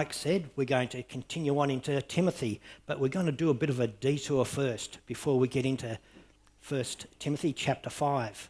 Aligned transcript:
Mike 0.00 0.14
said, 0.14 0.48
we're 0.56 0.64
going 0.64 0.88
to 0.88 1.02
continue 1.02 1.58
on 1.58 1.68
into 1.68 2.00
Timothy, 2.00 2.58
but 2.86 2.98
we're 2.98 3.08
going 3.08 3.26
to 3.26 3.32
do 3.32 3.50
a 3.50 3.54
bit 3.54 3.68
of 3.68 3.80
a 3.80 3.86
detour 3.86 4.46
first 4.46 4.96
before 5.04 5.38
we 5.38 5.46
get 5.46 5.66
into 5.66 5.98
1 6.66 6.84
Timothy 7.18 7.52
chapter 7.52 7.90
5. 7.90 8.48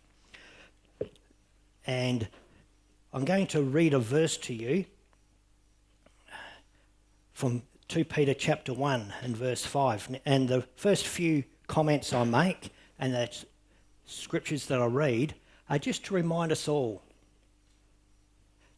And 1.89 2.29
I'm 3.13 3.25
going 3.25 3.49
to 3.49 3.63
read 3.63 3.95
a 3.95 3.99
verse 3.99 4.37
to 4.37 4.55
you 4.55 4.85
from 7.33 7.65
2 7.89 8.05
Peter 8.05 8.33
chapter 8.33 8.73
1 8.73 9.13
and 9.21 9.37
verse 9.37 9.67
5. 9.67 10.21
And 10.25 10.49
the 10.49 10.63
first 10.77 11.05
few 11.05 11.43
comments 11.67 12.13
I 12.13 12.23
make 12.23 12.71
and 12.97 13.13
the 13.13 13.29
scriptures 14.07 14.67
that 14.67 14.81
I 14.81 14.87
read 14.87 15.35
are 15.69 15.81
just 15.81 16.05
to 16.05 16.15
remind 16.15 16.53
us 16.53 16.69
all 16.69 17.03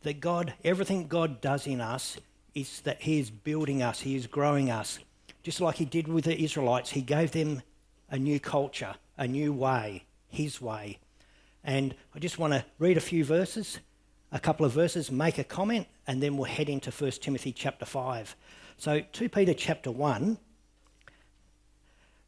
that 0.05 0.21
God, 0.21 0.55
everything 0.65 1.07
God 1.07 1.43
does 1.43 1.67
in 1.67 1.83
us 1.83 2.17
is 2.55 2.81
that 2.83 3.03
He 3.03 3.19
is 3.19 3.31
building 3.31 3.83
us, 3.83 4.01
He 4.01 4.17
is 4.17 4.27
growing 4.27 4.71
us. 4.71 4.99
Just 5.43 5.61
like 5.61 5.77
He 5.77 5.85
did 5.85 6.09
with 6.09 6.25
the 6.25 6.41
Israelites, 6.41 6.91
He 6.91 7.03
gave 7.03 7.33
them 7.33 7.63
a 8.11 8.19
new 8.19 8.39
culture, 8.39 8.95
a 9.17 9.27
new 9.27 9.53
way, 9.53 10.05
His 10.29 10.61
way. 10.61 10.99
And 11.65 11.95
I 12.15 12.19
just 12.19 12.39
want 12.39 12.53
to 12.53 12.65
read 12.79 12.97
a 12.97 13.01
few 13.01 13.25
verses, 13.25 13.79
a 14.33 14.41
couple 14.41 14.67
of 14.67 14.73
verses, 14.73 15.11
make 15.11 15.39
a 15.39 15.45
comment, 15.45 15.87
and 16.07 16.23
then 16.23 16.37
we'll 16.37 16.45
head 16.45 16.69
into 16.69 16.91
1 16.91 17.11
Timothy 17.13 17.53
chapter 17.53 17.85
5. 17.85 18.35
So 18.77 19.01
2 19.13 19.29
Peter 19.29 19.55
chapter 19.55 19.91
1, 19.91 20.39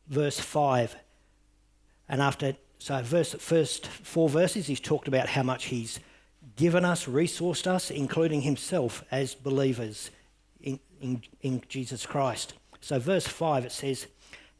verse 0.08 0.38
5. 0.38 0.96
And 2.08 2.20
after, 2.20 2.54
so 2.78 3.02
verse, 3.02 3.34
first 3.34 3.86
four 3.86 4.28
verses, 4.28 4.66
he's 4.66 4.80
talked 4.80 5.08
about 5.08 5.28
how 5.28 5.42
much 5.42 5.64
he's 5.66 5.98
given 6.56 6.84
us, 6.84 7.06
resourced 7.06 7.66
us, 7.66 7.90
including 7.90 8.42
himself 8.42 9.02
as 9.10 9.34
believers 9.34 10.10
in, 11.04 11.22
in, 11.42 11.62
Jesus 11.68 12.06
Christ. 12.06 12.54
So, 12.80 12.98
verse 12.98 13.26
5 13.26 13.66
it 13.66 13.72
says, 13.72 14.06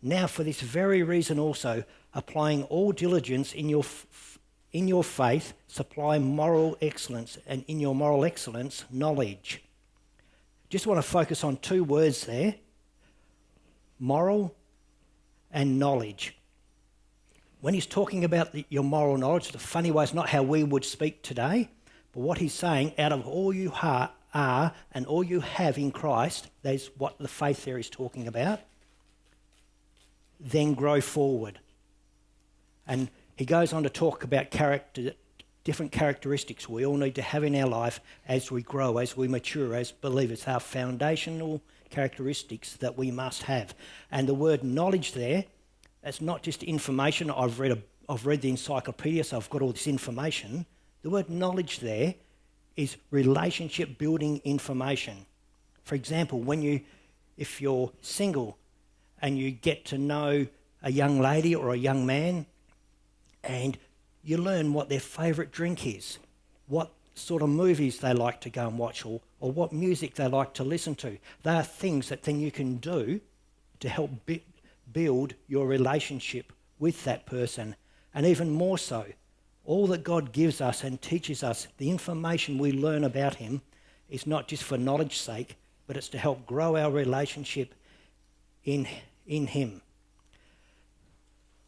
Now 0.03 0.27
for 0.27 0.45
this 0.45 0.61
very 0.61 1.03
reason 1.03 1.39
also, 1.39 1.85
applying 2.13 2.63
all 2.65 2.93
diligence 2.93 3.55
in 3.55 3.69
your, 3.69 3.85
in 4.73 4.87
your 4.87 5.03
faith, 5.03 5.55
supply 5.67 6.19
moral 6.19 6.77
excellence, 6.81 7.39
and 7.47 7.65
in 7.67 7.81
your 7.81 7.95
moral 7.95 8.25
excellence, 8.25 8.85
knowledge. 8.91 9.65
Just 10.69 10.87
want 10.87 10.99
to 10.99 11.03
focus 11.03 11.43
on 11.43 11.57
two 11.57 11.83
words 11.83 12.27
there 12.27 12.57
moral 13.99 14.55
and 15.51 15.79
knowledge. 15.79 16.37
When 17.61 17.73
he's 17.73 17.87
talking 17.87 18.25
about 18.25 18.53
the, 18.53 18.67
your 18.69 18.83
moral 18.83 19.17
knowledge, 19.17 19.53
the 19.53 19.59
funny 19.59 19.91
way 19.91 20.05
is 20.05 20.13
not 20.13 20.29
how 20.29 20.43
we 20.43 20.63
would 20.63 20.85
speak 20.85 21.23
today. 21.23 21.71
But 22.13 22.21
what 22.21 22.39
he's 22.39 22.53
saying, 22.53 22.93
out 22.99 23.13
of 23.13 23.27
all 23.27 23.53
you 23.53 23.71
are 24.35 24.73
and 24.93 25.07
all 25.07 25.23
you 25.23 25.41
have 25.41 25.79
in 25.79 25.91
Christ, 25.93 26.51
that's 26.63 26.87
what 26.99 27.19
the 27.19 27.29
faith 27.29 27.65
there 27.65 27.79
is 27.79 27.89
talking 27.89 28.27
about, 28.27 28.61
then 30.41 30.75
grow 30.75 31.01
forward. 31.01 31.61
And 32.87 33.09
he 33.37 33.45
goes 33.45 33.73
on 33.73 33.85
to 33.85 33.91
talk 33.91 34.25
about 34.25 34.51
character, 34.51 35.13
different 35.63 35.93
characteristics 35.93 36.69
we 36.69 36.85
all 36.85 36.97
need 36.97 37.15
to 37.15 37.23
have 37.23 37.45
in 37.45 37.55
our 37.57 37.69
life 37.69 38.01
as 38.29 38.51
we 38.51 38.63
grow, 38.63 38.99
as 38.99 39.17
we 39.17 39.29
mature, 39.29 39.75
as 39.75 39.93
believers, 39.93 40.47
our 40.47 40.61
foundational 40.61 41.63
characteristics 41.91 42.75
that 42.75 42.99
we 42.99 43.11
must 43.11 43.45
have. 43.45 43.75
And 44.11 44.29
the 44.29 44.35
word 44.35 44.63
knowledge 44.63 45.13
there, 45.13 45.45
that's 46.03 46.21
not 46.21 46.43
just 46.43 46.63
information. 46.63 47.31
I've 47.31 47.59
read, 47.59 47.73
a, 47.73 47.79
I've 48.09 48.27
read 48.27 48.43
the 48.43 48.51
encyclopedia, 48.51 49.25
so 49.25 49.39
I've 49.39 49.49
got 49.49 49.63
all 49.63 49.73
this 49.73 49.87
information. 49.87 50.67
The 51.03 51.11
word 51.11 51.31
knowledge 51.31 51.81
there 51.81 52.15
is 52.77 52.97
relationship 53.11 53.99
building 53.99 54.41
information. 54.45 55.27
For 55.85 55.95
example, 55.95 56.41
when 56.41 56.63
you, 56.63 56.81
if 57.37 57.61
you're 57.61 57.93
single 58.03 58.59
and 59.21 59.39
you 59.39 59.51
get 59.51 59.85
to 59.87 59.99
know 59.99 60.47
a 60.83 60.91
young 60.91 61.21
lady 61.21 61.55
or 61.55 61.73
a 61.73 61.77
young 61.77 62.05
man 62.05 62.47
and 63.43 63.79
you 64.23 64.39
learn 64.39 64.73
what 64.73 64.89
their 64.89 65.01
favourite 65.01 65.53
drink 65.53 65.87
is, 65.87 66.19
what 66.67 66.91
sort 67.15 67.43
of 67.43 67.49
movies 67.49 68.01
they 68.01 68.13
like 68.13 68.41
to 68.41 68.51
go 68.51 68.67
and 68.67 68.79
watch, 68.79 69.05
or, 69.05 69.21
or 69.41 69.53
what 69.53 69.73
music 69.73 70.15
they 70.15 70.27
like 70.27 70.53
to 70.55 70.65
listen 70.65 70.95
to. 70.97 71.17
They 71.43 71.53
are 71.53 71.63
things 71.63 72.09
that 72.09 72.23
then 72.25 72.41
you 72.41 72.51
can 72.51 72.77
do 72.79 73.21
to 73.81 73.89
help 73.89 74.11
build 74.93 75.35
your 75.47 75.67
relationship 75.67 76.53
with 76.79 77.05
that 77.05 77.27
person. 77.27 77.77
And 78.15 78.27
even 78.27 78.51
more 78.51 78.79
so, 78.79 79.07
all 79.65 79.87
that 79.89 80.05
God 80.05 80.33
gives 80.33 80.61
us 80.61 80.85
and 80.85 81.01
teaches 81.01 81.43
us, 81.43 81.69
the 81.79 81.91
information 81.91 82.59
we 82.59 82.73
learn 82.73 83.05
about 83.05 83.37
Him, 83.37 83.63
is 84.11 84.27
not 84.27 84.49
just 84.49 84.63
for 84.63 84.77
knowledge's 84.77 85.21
sake, 85.21 85.57
but 85.87 85.97
it's 85.97 86.09
to 86.11 86.19
help 86.19 86.47
grow 86.47 86.77
our 86.77 86.91
relationship 86.91 87.75
in, 88.65 88.87
in 89.27 89.47
Him. 89.47 89.81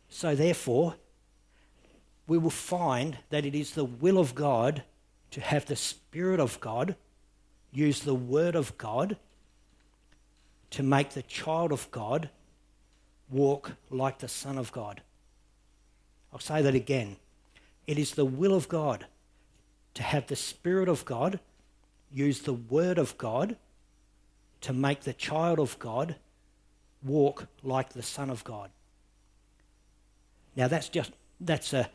So, 0.08 0.34
therefore, 0.34 0.94
we 2.26 2.38
will 2.38 2.50
find 2.50 3.18
that 3.30 3.46
it 3.46 3.54
is 3.54 3.72
the 3.72 3.84
will 3.84 4.18
of 4.18 4.34
God 4.34 4.82
to 5.30 5.40
have 5.40 5.66
the 5.66 5.76
Spirit 5.76 6.40
of 6.40 6.60
God 6.60 6.96
use 7.72 8.00
the 8.00 8.14
Word 8.14 8.54
of 8.54 8.76
God 8.78 9.16
to 10.70 10.82
make 10.82 11.10
the 11.10 11.22
child 11.22 11.72
of 11.72 11.90
God 11.90 12.30
walk 13.30 13.72
like 13.90 14.18
the 14.18 14.28
Son 14.28 14.58
of 14.58 14.72
God. 14.72 15.02
I'll 16.32 16.38
say 16.38 16.62
that 16.62 16.74
again. 16.74 17.16
It 17.86 17.98
is 17.98 18.12
the 18.12 18.24
will 18.24 18.54
of 18.54 18.68
God 18.68 19.06
to 19.94 20.02
have 20.02 20.26
the 20.26 20.36
Spirit 20.36 20.88
of 20.88 21.04
God 21.04 21.40
use 22.12 22.40
the 22.40 22.52
Word 22.52 22.98
of 22.98 23.16
God 23.18 23.56
to 24.62 24.72
make 24.72 25.02
the 25.02 25.12
child 25.12 25.58
of 25.58 25.78
God 25.78 26.16
walk 27.02 27.46
like 27.62 27.90
the 27.90 28.02
Son 28.02 28.30
of 28.30 28.42
God. 28.44 28.70
Now 30.56 30.68
that's 30.68 30.88
just 30.88 31.12
that's 31.40 31.72
a 31.72 31.88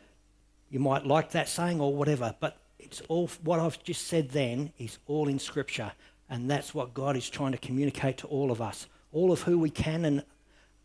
you 0.70 0.78
might 0.78 1.06
like 1.06 1.32
that 1.32 1.48
saying 1.48 1.80
or 1.80 1.94
whatever, 1.94 2.34
but 2.40 2.56
it's 2.78 3.02
all 3.08 3.28
what 3.44 3.60
I've 3.60 3.82
just 3.82 4.06
said 4.06 4.30
then 4.30 4.72
is 4.78 4.98
all 5.06 5.28
in 5.28 5.38
Scripture, 5.38 5.92
and 6.30 6.50
that's 6.50 6.74
what 6.74 6.94
God 6.94 7.16
is 7.16 7.28
trying 7.28 7.52
to 7.52 7.58
communicate 7.58 8.18
to 8.18 8.26
all 8.28 8.50
of 8.50 8.62
us. 8.62 8.86
All 9.12 9.32
of 9.32 9.42
who 9.42 9.58
we 9.58 9.68
can 9.68 10.04
and 10.06 10.24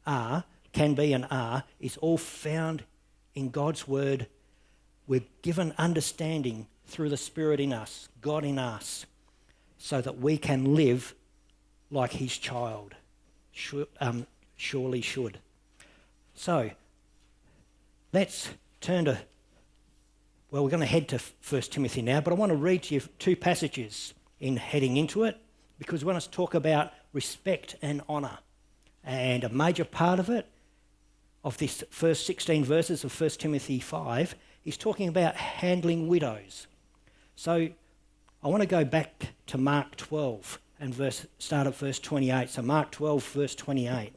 are, 0.06 0.44
can 0.74 0.94
be 0.94 1.14
and 1.14 1.26
are, 1.32 1.64
is 1.80 1.96
all 1.98 2.18
found 2.18 2.84
in 3.34 3.50
God's 3.50 3.88
Word 3.88 4.28
we're 5.08 5.24
given 5.42 5.74
understanding 5.78 6.68
through 6.86 7.10
the 7.10 7.18
Spirit 7.18 7.60
in 7.60 7.74
us, 7.74 8.10
God 8.22 8.44
in 8.44 8.60
us, 8.60 9.06
so 9.78 10.02
that 10.02 10.20
we 10.20 10.38
can 10.38 10.76
live 10.76 11.16
like 11.90 12.14
His 12.14 12.38
child. 12.38 12.96
Um, 14.00 14.28
surely 14.56 15.02
should. 15.02 15.40
So, 16.36 16.72
let's 18.14 18.50
turn 18.82 19.06
to. 19.06 19.20
Well, 20.52 20.64
we're 20.64 20.70
going 20.70 20.82
to 20.82 20.86
head 20.86 21.10
to 21.10 21.20
1 21.50 21.62
Timothy 21.64 22.02
now, 22.02 22.22
but 22.22 22.32
I 22.32 22.36
want 22.36 22.52
to 22.52 22.56
read 22.56 22.84
to 22.84 22.96
you 22.96 23.02
two 23.20 23.36
passages 23.36 24.14
in 24.40 24.56
heading 24.56 24.96
into 24.96 25.24
it 25.24 25.38
because 25.78 26.04
we 26.06 26.12
want 26.12 26.24
to 26.24 26.30
talk 26.30 26.54
about 26.54 26.94
respect 27.12 27.76
and 27.82 28.02
honour. 28.08 28.38
And 29.04 29.44
a 29.44 29.50
major 29.50 29.84
part 29.84 30.20
of 30.20 30.30
it, 30.30 30.48
of 31.44 31.58
this 31.58 31.84
first 31.90 32.26
16 32.26 32.64
verses 32.64 33.04
of 33.04 33.20
1 33.20 33.30
Timothy 33.32 33.80
5, 33.80 34.36
he's 34.68 34.76
talking 34.76 35.08
about 35.08 35.34
handling 35.38 36.10
widows. 36.10 36.68
So 37.38 37.70
I 38.44 38.48
want 38.50 38.64
to 38.64 38.68
go 38.68 38.84
back 38.84 39.30
to 39.46 39.58
Mark 39.58 39.96
12 39.96 40.60
and 40.82 40.94
verse, 40.94 41.26
start 41.40 41.68
at 41.68 41.76
verse 41.78 42.00
28. 42.00 42.50
So 42.50 42.62
Mark 42.62 42.92
12, 42.92 43.26
verse 43.30 43.56
28. 43.56 44.12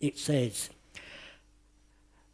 It 0.00 0.18
says, 0.18 0.70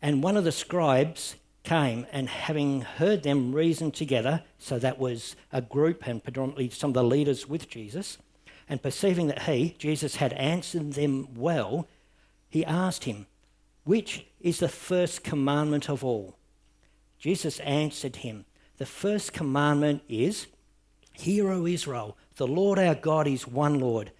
And 0.01 0.23
one 0.23 0.39
of 0.39 0.45
the 0.45 0.51
scribes 0.51 1.37
came, 1.63 2.07
and 2.11 2.27
having 2.27 2.81
heard 2.81 3.23
them 3.23 3.55
reason 3.55 3.91
together, 3.91 4.43
so 4.59 4.79
that 4.79 4.99
was 4.99 5.37
a 5.53 5.61
group 5.61 6.07
and 6.07 6.25
predominantly 6.25 6.71
some 6.71 6.89
of 6.89 6.95
the 6.95 7.05
leaders 7.05 7.47
with 7.47 7.69
Jesus, 7.69 8.17
and 8.67 8.83
perceiving 8.83 9.27
that 9.27 9.43
he, 9.43 9.77
Jesus, 9.79 10.17
had 10.17 10.33
answered 10.33 10.95
them 10.95 11.29
well, 11.35 11.87
he 12.49 12.65
asked 12.65 13.05
him, 13.05 13.27
Which 13.85 14.25
is 14.41 14.59
the 14.59 14.71
first 14.71 15.23
commandment 15.23 15.91
of 15.91 16.03
all? 16.03 16.39
Jesus 17.21 17.61
answered 17.61 18.17
him, 18.17 18.47
The 18.79 18.87
first 18.87 19.33
commandment 19.33 20.03
is, 20.09 20.47
Hear, 21.13 21.51
O 21.51 21.67
Israel, 21.67 22.17
the 22.37 22.47
Lord 22.47 22.79
our 22.79 22.95
God 22.95 23.27
is 23.27 23.47
one 23.47 23.79
Lord, 23.79 24.11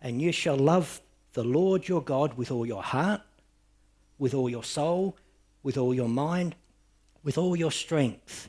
and 0.00 0.22
you 0.22 0.30
shall 0.30 0.56
love 0.56 1.00
the 1.32 1.42
Lord 1.42 1.88
your 1.88 2.00
God 2.00 2.34
with 2.34 2.52
all 2.52 2.64
your 2.64 2.84
heart, 2.84 3.20
with 4.18 4.32
all 4.32 4.48
your 4.48 4.62
soul, 4.62 5.16
with 5.64 5.76
all 5.76 5.92
your 5.92 6.08
mind, 6.08 6.54
with 7.24 7.36
all 7.36 7.56
your 7.56 7.72
strength. 7.72 8.48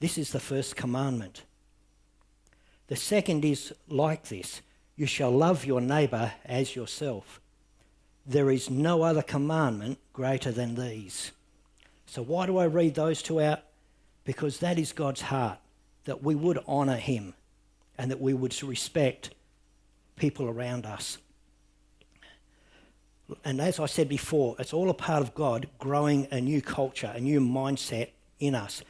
This 0.00 0.18
is 0.18 0.32
the 0.32 0.40
first 0.40 0.74
commandment. 0.74 1.44
The 2.88 2.96
second 2.96 3.44
is 3.44 3.72
like 3.88 4.28
this 4.28 4.62
you 4.96 5.06
shall 5.06 5.30
love 5.30 5.64
your 5.64 5.80
neighbour 5.80 6.32
as 6.44 6.74
yourself. 6.74 7.40
There 8.26 8.50
is 8.50 8.68
no 8.68 9.02
other 9.02 9.22
commandment 9.22 9.98
greater 10.12 10.50
than 10.50 10.74
these. 10.74 11.30
So, 12.12 12.20
why 12.20 12.44
do 12.44 12.58
I 12.58 12.66
read 12.66 12.94
those 12.94 13.22
two 13.22 13.40
out? 13.40 13.60
Because 14.24 14.58
that 14.58 14.78
is 14.78 14.92
God's 14.92 15.22
heart, 15.22 15.58
that 16.04 16.22
we 16.22 16.34
would 16.34 16.58
honour 16.68 16.98
Him 16.98 17.32
and 17.96 18.10
that 18.10 18.20
we 18.20 18.34
would 18.34 18.62
respect 18.62 19.30
people 20.16 20.46
around 20.46 20.84
us. 20.84 21.16
And 23.46 23.62
as 23.62 23.80
I 23.80 23.86
said 23.86 24.10
before, 24.10 24.56
it's 24.58 24.74
all 24.74 24.90
a 24.90 24.94
part 24.94 25.22
of 25.22 25.34
God 25.34 25.70
growing 25.78 26.28
a 26.30 26.38
new 26.38 26.60
culture, 26.60 27.10
a 27.14 27.18
new 27.18 27.40
mindset 27.40 28.10
in 28.38 28.54
us. 28.54 28.82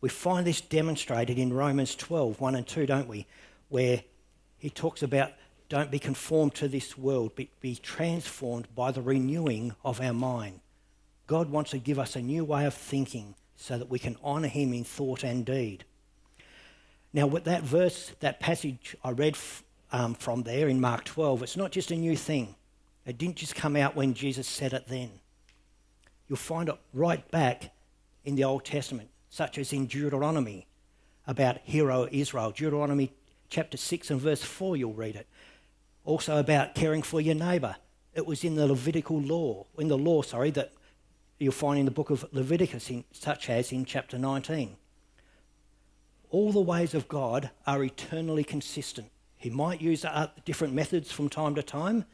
We 0.00 0.08
find 0.08 0.46
this 0.46 0.62
demonstrated 0.62 1.38
in 1.38 1.52
Romans 1.52 1.94
12, 1.94 2.40
1 2.40 2.54
and 2.54 2.66
2, 2.66 2.86
don't 2.86 3.06
we? 3.06 3.26
Where 3.68 4.02
he 4.56 4.70
talks 4.70 5.02
about 5.02 5.32
don't 5.68 5.90
be 5.90 5.98
conformed 5.98 6.54
to 6.54 6.68
this 6.68 6.96
world, 6.96 7.32
but 7.36 7.48
be 7.60 7.76
transformed 7.76 8.66
by 8.74 8.92
the 8.92 9.02
renewing 9.02 9.74
of 9.84 10.00
our 10.00 10.14
mind. 10.14 10.61
God 11.32 11.48
wants 11.48 11.70
to 11.70 11.78
give 11.78 11.98
us 11.98 12.14
a 12.14 12.20
new 12.20 12.44
way 12.44 12.66
of 12.66 12.74
thinking 12.74 13.34
so 13.56 13.78
that 13.78 13.88
we 13.88 13.98
can 13.98 14.18
honour 14.22 14.48
him 14.48 14.74
in 14.74 14.84
thought 14.84 15.24
and 15.24 15.46
deed. 15.46 15.82
Now, 17.14 17.26
with 17.26 17.44
that 17.44 17.62
verse, 17.62 18.12
that 18.20 18.38
passage 18.38 18.94
I 19.02 19.12
read 19.12 19.38
um, 19.92 20.12
from 20.12 20.42
there 20.42 20.68
in 20.68 20.78
Mark 20.78 21.04
12, 21.04 21.42
it's 21.42 21.56
not 21.56 21.72
just 21.72 21.90
a 21.90 21.96
new 21.96 22.16
thing. 22.16 22.54
It 23.06 23.16
didn't 23.16 23.36
just 23.36 23.54
come 23.54 23.76
out 23.76 23.96
when 23.96 24.12
Jesus 24.12 24.46
said 24.46 24.74
it 24.74 24.88
then. 24.88 25.08
You'll 26.28 26.36
find 26.36 26.68
it 26.68 26.76
right 26.92 27.26
back 27.30 27.70
in 28.26 28.34
the 28.34 28.44
Old 28.44 28.66
Testament, 28.66 29.08
such 29.30 29.56
as 29.56 29.72
in 29.72 29.86
Deuteronomy 29.86 30.66
about 31.26 31.62
hero 31.64 32.08
Israel. 32.12 32.50
Deuteronomy 32.50 33.10
chapter 33.48 33.78
6 33.78 34.10
and 34.10 34.20
verse 34.20 34.44
4, 34.44 34.76
you'll 34.76 34.92
read 34.92 35.16
it. 35.16 35.26
Also 36.04 36.36
about 36.36 36.74
caring 36.74 37.00
for 37.00 37.22
your 37.22 37.36
neighbour. 37.36 37.76
It 38.14 38.26
was 38.26 38.44
in 38.44 38.54
the 38.54 38.66
Levitical 38.66 39.18
law, 39.18 39.64
in 39.78 39.88
the 39.88 39.96
law, 39.96 40.20
sorry, 40.20 40.50
that 40.50 40.72
you'll 41.42 41.52
find 41.52 41.78
in 41.78 41.84
the 41.84 41.90
book 41.90 42.10
of 42.10 42.24
Leviticus, 42.32 42.88
in, 42.88 43.04
such 43.12 43.50
as 43.50 43.72
in 43.72 43.84
chapter 43.84 44.16
19. 44.16 44.76
All 46.30 46.52
the 46.52 46.60
ways 46.60 46.94
of 46.94 47.08
God 47.08 47.50
are 47.66 47.82
eternally 47.82 48.44
consistent. 48.44 49.10
He 49.36 49.50
might 49.50 49.80
use 49.80 50.04
uh, 50.04 50.28
different 50.44 50.72
methods 50.72 51.10
from 51.10 51.28
time 51.28 51.56
to 51.56 51.62
time, 51.62 52.04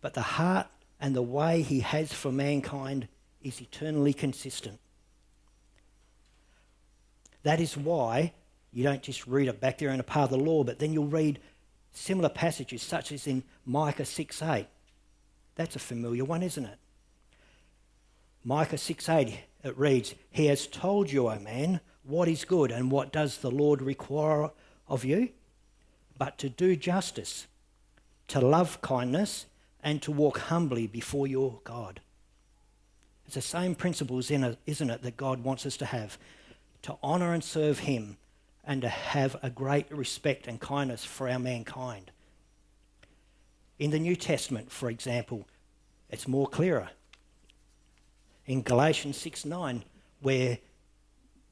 but 0.00 0.14
the 0.14 0.20
heart 0.20 0.66
and 1.00 1.14
the 1.14 1.22
way 1.22 1.62
He 1.62 1.80
has 1.80 2.12
for 2.12 2.32
mankind 2.32 3.06
is 3.40 3.60
eternally 3.60 4.12
consistent. 4.12 4.80
That 7.44 7.60
is 7.60 7.76
why 7.76 8.32
you 8.72 8.82
don't 8.82 9.00
just 9.00 9.28
read 9.28 9.46
it 9.46 9.60
back 9.60 9.78
there 9.78 9.90
in 9.90 10.00
a 10.00 10.02
part 10.02 10.32
of 10.32 10.38
the 10.38 10.44
law, 10.44 10.64
but 10.64 10.80
then 10.80 10.92
you'll 10.92 11.06
read 11.06 11.38
similar 11.92 12.28
passages, 12.28 12.82
such 12.82 13.12
as 13.12 13.28
in 13.28 13.44
Micah 13.64 14.04
6 14.04 14.42
8. 14.42 14.66
That's 15.54 15.76
a 15.76 15.78
familiar 15.78 16.24
one, 16.24 16.42
isn't 16.42 16.64
it? 16.64 16.79
Micah 18.42 18.78
6:8 18.78 19.40
it 19.62 19.76
reads, 19.76 20.14
"He 20.30 20.46
has 20.46 20.66
told 20.66 21.10
you, 21.10 21.28
O 21.28 21.38
man, 21.38 21.80
what 22.02 22.28
is 22.28 22.46
good 22.46 22.70
and 22.70 22.90
what 22.90 23.12
does 23.12 23.38
the 23.38 23.50
Lord 23.50 23.82
require 23.82 24.50
of 24.88 25.04
you? 25.04 25.32
But 26.16 26.38
to 26.38 26.48
do 26.48 26.74
justice, 26.74 27.46
to 28.28 28.40
love 28.40 28.80
kindness, 28.80 29.46
and 29.82 30.02
to 30.02 30.12
walk 30.12 30.38
humbly 30.38 30.86
before 30.86 31.26
your 31.26 31.60
God." 31.64 32.00
It's 33.26 33.34
the 33.34 33.42
same 33.42 33.74
principles 33.74 34.30
in 34.30 34.42
it, 34.42 34.58
isn't 34.66 34.90
it, 34.90 35.02
that 35.02 35.16
God 35.16 35.44
wants 35.44 35.66
us 35.66 35.76
to 35.76 35.86
have, 35.86 36.18
to 36.82 36.98
honour 37.02 37.34
and 37.34 37.44
serve 37.44 37.80
Him, 37.80 38.16
and 38.64 38.80
to 38.80 38.88
have 38.88 39.36
a 39.42 39.50
great 39.50 39.90
respect 39.92 40.46
and 40.46 40.60
kindness 40.60 41.04
for 41.04 41.28
our 41.28 41.38
mankind. 41.38 42.10
In 43.78 43.90
the 43.90 43.98
New 43.98 44.16
Testament, 44.16 44.72
for 44.72 44.90
example, 44.90 45.46
it's 46.08 46.26
more 46.26 46.46
clearer 46.46 46.90
in 48.50 48.62
Galatians 48.62 49.16
6 49.16 49.44
9, 49.44 49.84
where 50.22 50.58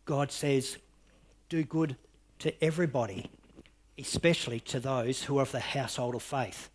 God 0.05 0.33
says, 0.33 0.79
Do 1.49 1.63
good 1.63 1.95
to 2.41 2.53
everybody, 2.63 3.31
especially 3.97 4.59
to 4.61 4.81
those 4.81 5.23
who 5.23 5.39
are 5.39 5.43
of 5.43 5.53
the 5.53 5.61
household 5.61 6.17
of 6.17 6.25
faith. 6.25 6.71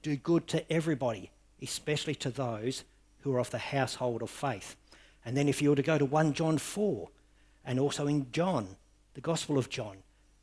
Do 0.00 0.14
good 0.14 0.46
to 0.46 0.72
everybody, 0.72 1.32
especially 1.60 2.14
to 2.16 2.30
those 2.30 2.84
who 3.22 3.34
are 3.34 3.40
of 3.40 3.50
the 3.50 3.58
household 3.58 4.22
of 4.22 4.30
faith. 4.30 4.76
And 5.24 5.36
then 5.36 5.48
if 5.48 5.60
you 5.60 5.70
were 5.70 5.76
to 5.76 5.82
go 5.82 5.98
to 5.98 6.04
1 6.04 6.34
John 6.34 6.56
4, 6.56 7.08
and 7.64 7.80
also 7.80 8.06
in 8.06 8.30
John, 8.30 8.76
the 9.14 9.20
Gospel 9.20 9.58
of 9.58 9.68
John, 9.68 9.96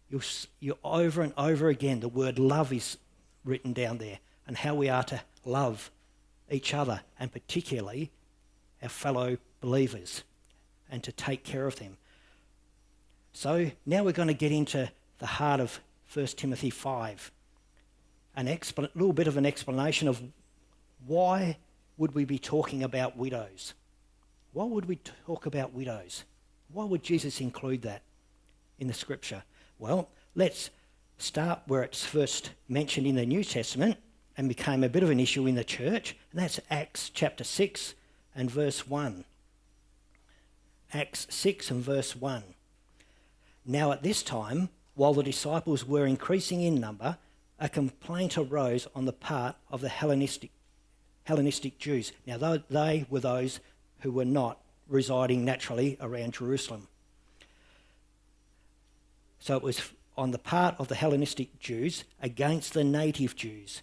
you'll, 0.09 0.23
you 0.59 0.77
over 0.83 1.21
and 1.21 1.31
over 1.37 1.69
again, 1.69 2.01
the 2.01 2.09
word 2.09 2.37
love 2.37 2.73
is 2.73 2.97
written 3.45 3.71
down 3.71 3.99
there, 3.99 4.19
and 4.45 4.57
how 4.57 4.75
we 4.75 4.89
are 4.89 5.03
to 5.03 5.21
love 5.45 5.89
each 6.51 6.73
other, 6.73 6.99
and 7.17 7.31
particularly 7.31 8.11
our 8.81 8.89
fellow 8.89 9.37
believers 9.61 10.23
and 10.91 11.03
to 11.03 11.11
take 11.11 11.43
care 11.43 11.67
of 11.67 11.77
them. 11.77 11.97
So 13.33 13.71
now 13.85 14.03
we're 14.03 14.11
going 14.11 14.27
to 14.27 14.33
get 14.33 14.51
into 14.51 14.91
the 15.19 15.25
heart 15.25 15.59
of 15.59 15.79
1 16.13 16.25
Timothy 16.27 16.69
5. 16.69 17.31
A 18.37 18.43
expl- 18.43 18.89
little 18.95 19.13
bit 19.13 19.27
of 19.27 19.37
an 19.37 19.45
explanation 19.45 20.07
of 20.07 20.21
why 21.05 21.57
would 21.97 22.15
we 22.15 22.25
be 22.25 22.39
talking 22.39 22.83
about 22.83 23.17
widows? 23.17 23.73
Why 24.53 24.65
would 24.65 24.85
we 24.85 24.99
talk 25.25 25.45
about 25.45 25.73
widows? 25.73 26.23
Why 26.71 26.85
would 26.85 27.03
Jesus 27.03 27.41
include 27.41 27.81
that 27.83 28.01
in 28.79 28.87
the 28.87 28.93
scripture? 28.93 29.43
Well, 29.77 30.09
let's 30.35 30.69
start 31.17 31.61
where 31.67 31.83
it's 31.83 32.05
first 32.05 32.51
mentioned 32.67 33.05
in 33.05 33.15
the 33.15 33.25
New 33.25 33.43
Testament 33.43 33.97
and 34.37 34.47
became 34.47 34.83
a 34.83 34.89
bit 34.89 35.03
of 35.03 35.09
an 35.09 35.19
issue 35.19 35.45
in 35.47 35.55
the 35.55 35.63
church, 35.63 36.15
and 36.31 36.41
that's 36.41 36.59
Acts 36.69 37.09
chapter 37.09 37.43
6, 37.43 37.93
and 38.39 38.49
verse 38.49 38.87
1. 38.87 39.25
Acts 40.93 41.27
6 41.29 41.71
and 41.71 41.83
verse 41.83 42.15
1. 42.15 42.43
Now 43.65 43.91
at 43.91 44.01
this 44.01 44.23
time, 44.23 44.69
while 44.95 45.13
the 45.13 45.23
disciples 45.23 45.85
were 45.85 46.05
increasing 46.05 46.61
in 46.61 46.79
number, 46.79 47.17
a 47.59 47.67
complaint 47.67 48.37
arose 48.37 48.87
on 48.95 49.03
the 49.03 49.11
part 49.11 49.57
of 49.69 49.81
the 49.81 49.89
Hellenistic, 49.89 50.51
Hellenistic 51.25 51.79
Jews. 51.79 52.13
Now 52.25 52.37
they 52.69 53.05
were 53.09 53.19
those 53.19 53.59
who 53.99 54.11
were 54.11 54.23
not 54.23 54.59
residing 54.87 55.43
naturally 55.43 55.97
around 55.99 56.35
Jerusalem. 56.35 56.87
So 59.39 59.57
it 59.57 59.63
was 59.63 59.91
on 60.17 60.31
the 60.31 60.39
part 60.39 60.75
of 60.79 60.87
the 60.87 60.95
Hellenistic 60.95 61.59
Jews 61.59 62.05
against 62.21 62.73
the 62.73 62.85
native 62.85 63.35
Jews, 63.35 63.81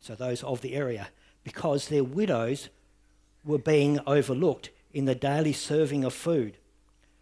so 0.00 0.14
those 0.14 0.42
of 0.42 0.62
the 0.62 0.74
area, 0.74 1.08
because 1.44 1.88
their 1.88 2.04
widows 2.04 2.70
were 3.44 3.58
being 3.58 3.98
overlooked 4.06 4.70
in 4.92 5.04
the 5.04 5.14
daily 5.14 5.52
serving 5.52 6.04
of 6.04 6.12
food. 6.12 6.56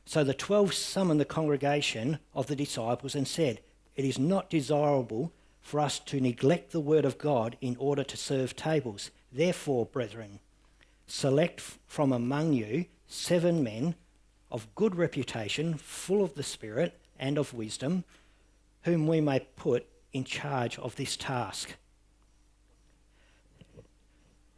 So 0.05 0.25
the 0.25 0.35
twelve 0.35 0.73
summoned 0.75 1.21
the 1.21 1.25
congregation 1.25 2.19
of 2.35 2.47
the 2.47 2.57
disciples 2.57 3.15
and 3.15 3.29
said, 3.29 3.61
It 3.95 4.05
is 4.05 4.19
not 4.19 4.51
desirable 4.51 5.33
for 5.61 5.81
us 5.81 5.99
to 5.99 6.21
neglect 6.21 6.73
the 6.73 6.81
word 6.81 7.05
of 7.05 7.19
God 7.19 7.57
in 7.61 7.77
order 7.79 8.03
to 8.05 8.17
serve 8.17 8.57
tables. 8.57 9.11
Therefore, 9.31 9.85
brethren, 9.85 10.41
select 11.07 11.61
from 11.87 12.13
among 12.13 12.55
you 12.55 12.87
seven 13.07 13.63
men 13.63 13.95
of 14.51 14.75
good 14.75 14.97
reputation, 14.97 15.75
full 15.75 16.25
of 16.25 16.35
the 16.35 16.43
Spirit 16.43 16.99
and 17.19 17.37
of 17.37 17.53
wisdom, 17.53 18.05
whom 18.83 19.07
we 19.07 19.21
may 19.21 19.41
put 19.41 19.87
in 20.13 20.25
charge 20.25 20.79
of 20.79 20.97
this 20.97 21.17
task 21.17 21.77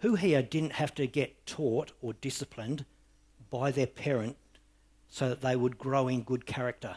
who 0.00 0.14
here 0.14 0.42
didn't 0.42 0.72
have 0.74 0.94
to 0.96 1.06
get 1.06 1.46
taught 1.46 1.92
or 2.02 2.14
disciplined 2.14 2.84
by 3.50 3.70
their 3.70 3.86
parent 3.86 4.36
so 5.08 5.28
that 5.28 5.40
they 5.40 5.56
would 5.56 5.78
grow 5.78 6.08
in 6.08 6.22
good 6.22 6.46
character? 6.46 6.96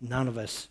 None 0.00 0.28
of 0.28 0.38
us. 0.38 0.68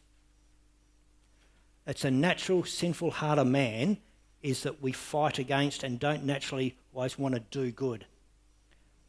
It's 1.88 2.06
a 2.06 2.12
natural 2.12 2.64
sinful 2.64 3.12
heart 3.12 3.40
of 3.40 3.48
man 3.48 3.98
is 4.42 4.64
that 4.64 4.82
we 4.82 4.92
fight 4.92 5.40
against 5.40 5.84
and 5.84 6.00
don't 6.00 6.24
naturally 6.24 6.78
always 6.94 7.18
want 7.18 7.36
to 7.36 7.42
do 7.52 7.72
good. 7.72 8.06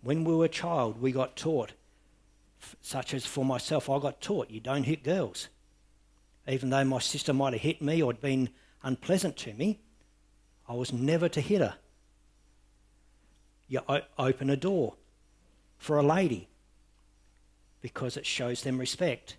When 0.03 0.25
we 0.25 0.35
were 0.35 0.47
a 0.47 0.49
child, 0.49 1.01
we 1.01 1.13
got 1.13 1.37
taught, 1.37 1.73
such 2.81 3.15
as 3.15 3.27
for 3.27 3.45
myself, 3.45 3.89
I 3.89 3.99
got 3.99 4.21
taught 4.21 4.51
you 4.51 4.61
don't 4.61 4.85
hit 4.85 5.05
girls. 5.05 5.49
Even 6.49 6.71
though 6.71 6.85
my 6.85 7.01
sister 7.01 7.33
might 7.33 7.53
have 7.53 7.63
hit 7.63 7.83
me 7.83 8.03
or 8.03 8.13
been 8.13 8.51
unpleasant 8.83 9.37
to 9.39 9.53
me, 9.55 9.81
I 10.69 10.75
was 10.75 10.93
never 10.93 11.29
to 11.29 11.41
hit 11.41 11.61
her. 11.61 11.75
You 13.69 13.81
open 14.19 14.51
a 14.51 14.57
door 14.57 14.95
for 15.79 15.97
a 15.99 16.03
lady 16.03 16.49
because 17.81 18.17
it 18.17 18.27
shows 18.27 18.63
them 18.63 18.79
respect. 18.79 19.37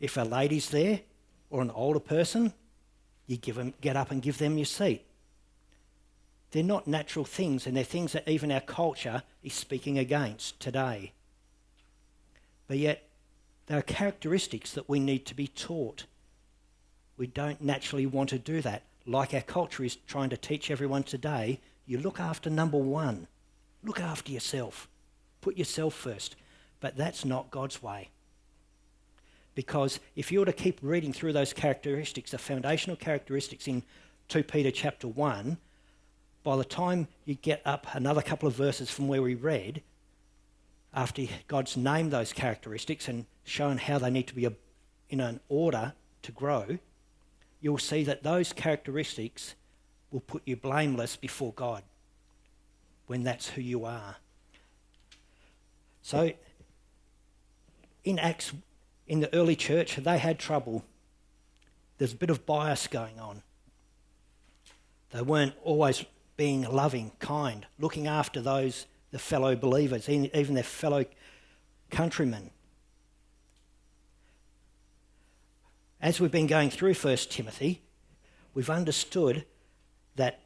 If 0.00 0.16
a 0.16 0.22
lady's 0.22 0.70
there 0.70 1.00
or 1.50 1.62
an 1.62 1.70
older 1.70 2.00
person, 2.00 2.52
you 3.26 3.36
give 3.36 3.56
them, 3.56 3.74
get 3.80 3.96
up 3.96 4.10
and 4.10 4.22
give 4.22 4.38
them 4.38 4.58
your 4.58 4.64
seat. 4.64 5.04
They're 6.50 6.62
not 6.62 6.86
natural 6.86 7.24
things, 7.24 7.66
and 7.66 7.76
they're 7.76 7.84
things 7.84 8.12
that 8.12 8.28
even 8.28 8.50
our 8.50 8.60
culture 8.60 9.22
is 9.42 9.52
speaking 9.52 9.98
against 9.98 10.58
today. 10.60 11.12
But 12.66 12.78
yet, 12.78 13.08
there 13.66 13.78
are 13.78 13.82
characteristics 13.82 14.72
that 14.72 14.88
we 14.88 14.98
need 14.98 15.26
to 15.26 15.34
be 15.34 15.46
taught. 15.46 16.06
We 17.18 17.26
don't 17.26 17.60
naturally 17.60 18.06
want 18.06 18.30
to 18.30 18.38
do 18.38 18.62
that 18.62 18.82
like 19.08 19.32
our 19.32 19.40
culture 19.40 19.82
is 19.82 19.96
trying 20.06 20.30
to 20.30 20.36
teach 20.36 20.70
everyone 20.70 21.02
today, 21.02 21.60
you 21.86 21.98
look 21.98 22.20
after 22.20 22.50
number 22.50 22.76
one. 22.76 23.26
Look 23.82 24.00
after 24.00 24.30
yourself. 24.30 24.86
Put 25.40 25.56
yourself 25.56 25.94
first. 25.94 26.36
But 26.80 26.96
that's 26.96 27.24
not 27.24 27.50
God's 27.50 27.82
way. 27.82 28.10
Because 29.54 29.98
if 30.14 30.30
you 30.30 30.40
were 30.40 30.46
to 30.46 30.52
keep 30.52 30.78
reading 30.82 31.12
through 31.12 31.32
those 31.32 31.52
characteristics, 31.52 32.32
the 32.32 32.38
foundational 32.38 32.96
characteristics 32.96 33.66
in 33.66 33.82
2 34.28 34.44
Peter 34.44 34.70
chapter 34.70 35.08
1, 35.08 35.56
by 36.44 36.56
the 36.56 36.64
time 36.64 37.08
you 37.24 37.34
get 37.34 37.62
up 37.64 37.86
another 37.94 38.22
couple 38.22 38.46
of 38.46 38.54
verses 38.54 38.90
from 38.90 39.08
where 39.08 39.22
we 39.22 39.34
read, 39.34 39.82
after 40.94 41.22
God's 41.46 41.76
named 41.76 42.12
those 42.12 42.32
characteristics 42.32 43.08
and 43.08 43.24
shown 43.44 43.78
how 43.78 43.98
they 43.98 44.10
need 44.10 44.26
to 44.28 44.34
be 44.34 44.48
in 45.08 45.20
an 45.20 45.40
order 45.48 45.94
to 46.22 46.32
grow, 46.32 46.78
you'll 47.60 47.78
see 47.78 48.04
that 48.04 48.22
those 48.22 48.52
characteristics 48.52 49.54
will 50.10 50.20
put 50.20 50.42
you 50.46 50.56
blameless 50.56 51.16
before 51.16 51.52
God 51.52 51.82
when 53.06 53.24
that's 53.24 53.48
who 53.48 53.60
you 53.60 53.84
are. 53.84 54.16
So, 56.02 56.32
in 58.04 58.18
Acts, 58.18 58.52
in 59.06 59.20
the 59.20 59.34
early 59.34 59.56
church, 59.56 59.96
they 59.96 60.18
had 60.18 60.38
trouble. 60.38 60.84
There's 61.98 62.12
a 62.12 62.16
bit 62.16 62.30
of 62.30 62.46
bias 62.46 62.86
going 62.86 63.18
on. 63.18 63.42
They 65.10 65.22
weren't 65.22 65.54
always 65.64 66.04
being 66.36 66.62
loving, 66.62 67.12
kind, 67.18 67.66
looking 67.78 68.06
after 68.06 68.40
those, 68.40 68.86
the 69.10 69.18
fellow 69.18 69.56
believers, 69.56 70.08
even 70.08 70.54
their 70.54 70.62
fellow 70.62 71.04
countrymen. 71.90 72.50
As 76.00 76.20
we've 76.20 76.30
been 76.30 76.46
going 76.46 76.70
through 76.70 76.94
1 76.94 77.16
Timothy, 77.28 77.82
we've 78.54 78.70
understood 78.70 79.44
that 80.14 80.40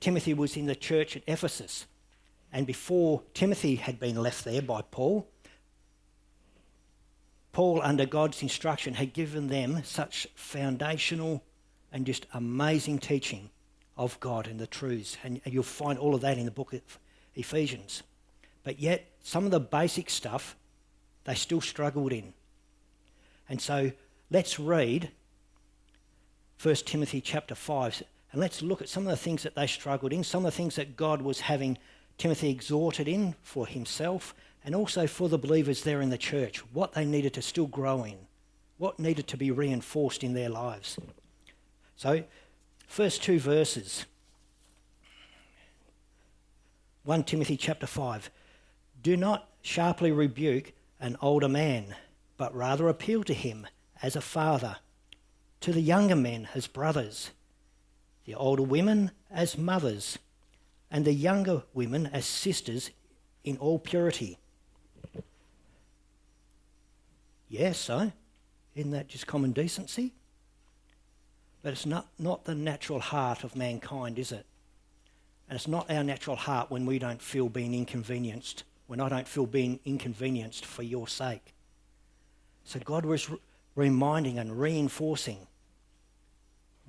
Timothy 0.00 0.34
was 0.34 0.56
in 0.56 0.66
the 0.66 0.74
church 0.74 1.16
at 1.16 1.22
Ephesus. 1.26 1.86
And 2.52 2.66
before 2.66 3.22
Timothy 3.32 3.76
had 3.76 4.00
been 4.00 4.16
left 4.16 4.44
there 4.44 4.62
by 4.62 4.82
Paul, 4.82 5.28
Paul, 7.52 7.80
under 7.82 8.06
God's 8.06 8.42
instruction, 8.42 8.94
had 8.94 9.12
given 9.12 9.48
them 9.48 9.82
such 9.84 10.26
foundational 10.34 11.44
and 11.92 12.04
just 12.04 12.26
amazing 12.32 12.98
teaching 12.98 13.50
of 13.96 14.18
God 14.20 14.46
and 14.46 14.58
the 14.58 14.66
truths. 14.66 15.16
And 15.22 15.40
you'll 15.44 15.62
find 15.62 15.98
all 15.98 16.14
of 16.14 16.20
that 16.22 16.38
in 16.38 16.44
the 16.44 16.50
book 16.50 16.72
of 16.72 16.98
Ephesians. 17.34 18.02
But 18.64 18.78
yet, 18.80 19.10
some 19.22 19.44
of 19.44 19.50
the 19.50 19.60
basic 19.60 20.10
stuff 20.10 20.56
they 21.24 21.34
still 21.34 21.60
struggled 21.60 22.12
in. 22.12 22.32
And 23.48 23.60
so 23.60 23.92
let's 24.30 24.58
read 24.58 25.10
1 26.62 26.74
Timothy 26.76 27.20
chapter 27.20 27.54
5 27.54 28.02
and 28.32 28.40
let's 28.40 28.62
look 28.62 28.82
at 28.82 28.88
some 28.88 29.06
of 29.06 29.10
the 29.10 29.16
things 29.16 29.42
that 29.42 29.54
they 29.54 29.66
struggled 29.66 30.12
in, 30.12 30.22
some 30.22 30.44
of 30.44 30.52
the 30.52 30.56
things 30.56 30.76
that 30.76 30.96
God 30.96 31.22
was 31.22 31.40
having 31.40 31.78
Timothy 32.18 32.50
exhorted 32.50 33.08
in 33.08 33.34
for 33.42 33.66
himself 33.66 34.34
and 34.64 34.74
also 34.74 35.06
for 35.06 35.28
the 35.28 35.38
believers 35.38 35.82
there 35.82 36.02
in 36.02 36.10
the 36.10 36.18
church, 36.18 36.58
what 36.72 36.92
they 36.92 37.04
needed 37.04 37.32
to 37.34 37.42
still 37.42 37.66
grow 37.66 38.04
in, 38.04 38.18
what 38.76 38.98
needed 38.98 39.26
to 39.28 39.36
be 39.36 39.50
reinforced 39.50 40.22
in 40.22 40.34
their 40.34 40.50
lives. 40.50 40.98
So, 41.96 42.24
first 42.86 43.22
two 43.22 43.38
verses 43.38 44.04
1 47.04 47.24
Timothy 47.24 47.56
chapter 47.56 47.86
5. 47.86 48.30
Do 49.02 49.16
not 49.16 49.48
sharply 49.62 50.12
rebuke 50.12 50.72
an 51.00 51.16
older 51.22 51.48
man, 51.48 51.94
but 52.36 52.54
rather 52.54 52.88
appeal 52.88 53.24
to 53.24 53.32
him 53.32 53.66
as 54.02 54.16
a 54.16 54.20
father, 54.20 54.76
to 55.60 55.72
the 55.72 55.80
younger 55.80 56.16
men 56.16 56.48
as 56.54 56.66
brothers, 56.66 57.30
the 58.24 58.34
older 58.34 58.62
women 58.62 59.10
as 59.30 59.58
mothers, 59.58 60.18
and 60.90 61.04
the 61.04 61.12
younger 61.12 61.62
women 61.74 62.06
as 62.12 62.24
sisters 62.24 62.90
in 63.44 63.56
all 63.58 63.78
purity. 63.78 64.38
Yes, 67.48 67.78
so 67.78 68.12
isn't 68.74 68.90
that 68.92 69.08
just 69.08 69.26
common 69.26 69.52
decency? 69.52 70.12
But 71.62 71.72
it's 71.72 71.86
not, 71.86 72.06
not 72.18 72.44
the 72.44 72.54
natural 72.54 73.00
heart 73.00 73.42
of 73.42 73.56
mankind, 73.56 74.18
is 74.18 74.32
it? 74.32 74.46
And 75.48 75.56
it's 75.56 75.66
not 75.66 75.90
our 75.90 76.04
natural 76.04 76.36
heart 76.36 76.70
when 76.70 76.86
we 76.86 76.98
don't 76.98 77.20
feel 77.20 77.48
being 77.48 77.74
inconvenienced, 77.74 78.64
when 78.86 79.00
I 79.00 79.08
don't 79.08 79.26
feel 79.26 79.46
being 79.46 79.80
inconvenienced 79.84 80.64
for 80.64 80.82
your 80.82 81.08
sake. 81.08 81.54
So 82.64 82.78
God 82.80 83.04
was 83.06 83.30
reminding 83.74 84.38
and 84.38 84.58
reinforcing, 84.58 85.46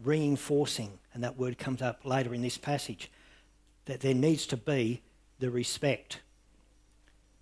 reinforcing, 0.04 1.00
and 1.14 1.24
that 1.24 1.38
word 1.38 1.58
comes 1.58 1.82
up 1.82 2.06
later 2.06 2.34
in 2.34 2.42
this 2.42 2.58
passage, 2.58 3.12
that 3.86 4.02
there 4.02 4.14
needs 4.14 4.46
to 4.48 4.58
be 4.58 5.02
the 5.40 5.50
respect. 5.50 6.20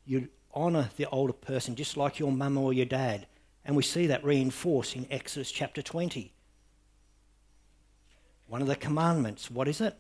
You 0.06 0.30
honour 0.56 0.90
the 0.98 1.10
older 1.10 1.34
person 1.34 1.76
just 1.76 1.98
like 1.98 2.20
your 2.20 2.32
mum 2.32 2.58
or 2.58 2.74
your 2.74 2.86
dad. 2.86 3.28
And 3.66 3.76
we 3.76 3.84
see 3.84 4.08
that 4.08 4.24
reinforced 4.24 4.96
in 4.96 5.06
Exodus 5.12 5.52
chapter 5.52 5.82
20. 5.82 6.32
One 8.48 8.62
of 8.62 8.68
the 8.68 8.76
commandments, 8.76 9.52
what 9.52 9.68
is 9.68 9.82
it? 9.82 9.98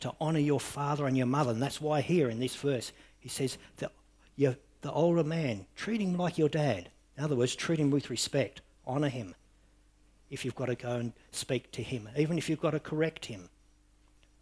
to 0.00 0.14
honour 0.20 0.38
your 0.38 0.60
father 0.60 1.06
and 1.06 1.16
your 1.16 1.26
mother. 1.26 1.50
And 1.50 1.62
that's 1.62 1.80
why 1.80 2.00
here 2.00 2.30
in 2.30 2.38
this 2.38 2.54
verse 2.54 2.92
he 3.18 3.28
says 3.28 3.58
that 3.78 3.92
the 4.36 4.92
older 4.92 5.24
man, 5.24 5.66
treat 5.74 6.00
him 6.00 6.16
like 6.16 6.38
your 6.38 6.48
dad. 6.48 6.90
In 7.18 7.24
other 7.24 7.34
words, 7.34 7.56
treat 7.56 7.80
him 7.80 7.90
with 7.90 8.10
respect, 8.10 8.60
honour 8.86 9.08
him 9.08 9.34
if 10.30 10.44
you've 10.44 10.54
got 10.54 10.66
to 10.66 10.76
go 10.76 10.92
and 10.92 11.12
speak 11.32 11.72
to 11.72 11.82
him, 11.82 12.08
even 12.16 12.38
if 12.38 12.48
you've 12.48 12.60
got 12.60 12.70
to 12.70 12.80
correct 12.80 13.26
him 13.26 13.48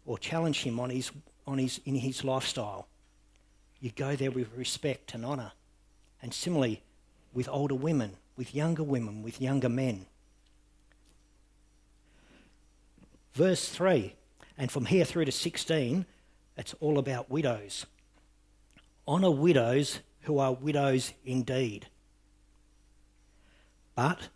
or 0.05 0.19
challenge 0.19 0.61
him 0.61 0.79
on 0.79 0.91
his, 0.91 1.11
on 1.47 1.57
his, 1.57 1.81
in 1.85 1.95
his 1.95 2.23
lifestyle. 2.23 2.87
You 3.81 3.91
go 3.95 4.15
there 4.15 4.29
with 4.29 4.55
respect 4.55 5.15
and 5.15 5.25
honour. 5.25 5.53
And 6.21 6.31
similarly, 6.31 6.81
with 7.33 7.49
older 7.49 7.73
women, 7.73 8.11
with 8.35 8.53
younger 8.53 8.83
women, 8.83 9.23
with 9.23 9.41
younger 9.41 9.69
men. 9.69 10.05
Verse 13.33 13.69
3 13.69 14.13
and 14.55 14.71
from 14.71 14.85
here 14.85 15.05
through 15.05 15.25
to 15.25 15.31
16, 15.31 16.05
it's 16.57 16.75
all 16.79 16.99
about 16.99 17.29
widows. 17.29 17.85
Honour 19.07 19.31
widows 19.31 19.99
who 20.21 20.37
are 20.37 20.53
widows 20.53 21.13
indeed. 21.25 21.87
But 23.97 24.29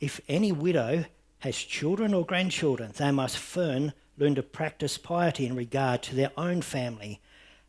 if 0.00 0.22
any 0.28 0.52
widow 0.52 1.04
has 1.40 1.56
children 1.56 2.14
or 2.14 2.24
grandchildren, 2.24 2.92
they 2.96 3.10
must 3.10 3.36
first 3.36 3.92
learn 4.16 4.36
to 4.36 4.42
practice 4.42 4.96
piety 4.96 5.44
in 5.44 5.54
regard 5.54 6.02
to 6.04 6.14
their 6.14 6.30
own 6.38 6.62
family 6.62 7.20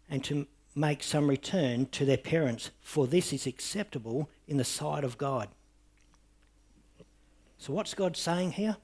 and 0.10 0.24
to 0.24 0.48
make 0.74 1.04
some 1.04 1.30
return 1.30 1.88
to 1.88 2.06
their 2.06 2.18
parents, 2.18 2.72
for 2.80 3.08
this 3.08 3.34
is 3.34 3.46
acceptable 3.46 4.30
in 4.48 4.56
the 4.56 4.64
sight 4.64 5.04
of 5.04 5.18
God. 5.18 5.50
So, 7.58 7.74
what's 7.74 7.94
God 7.94 8.16
saying 8.16 8.54
here? 8.54 8.78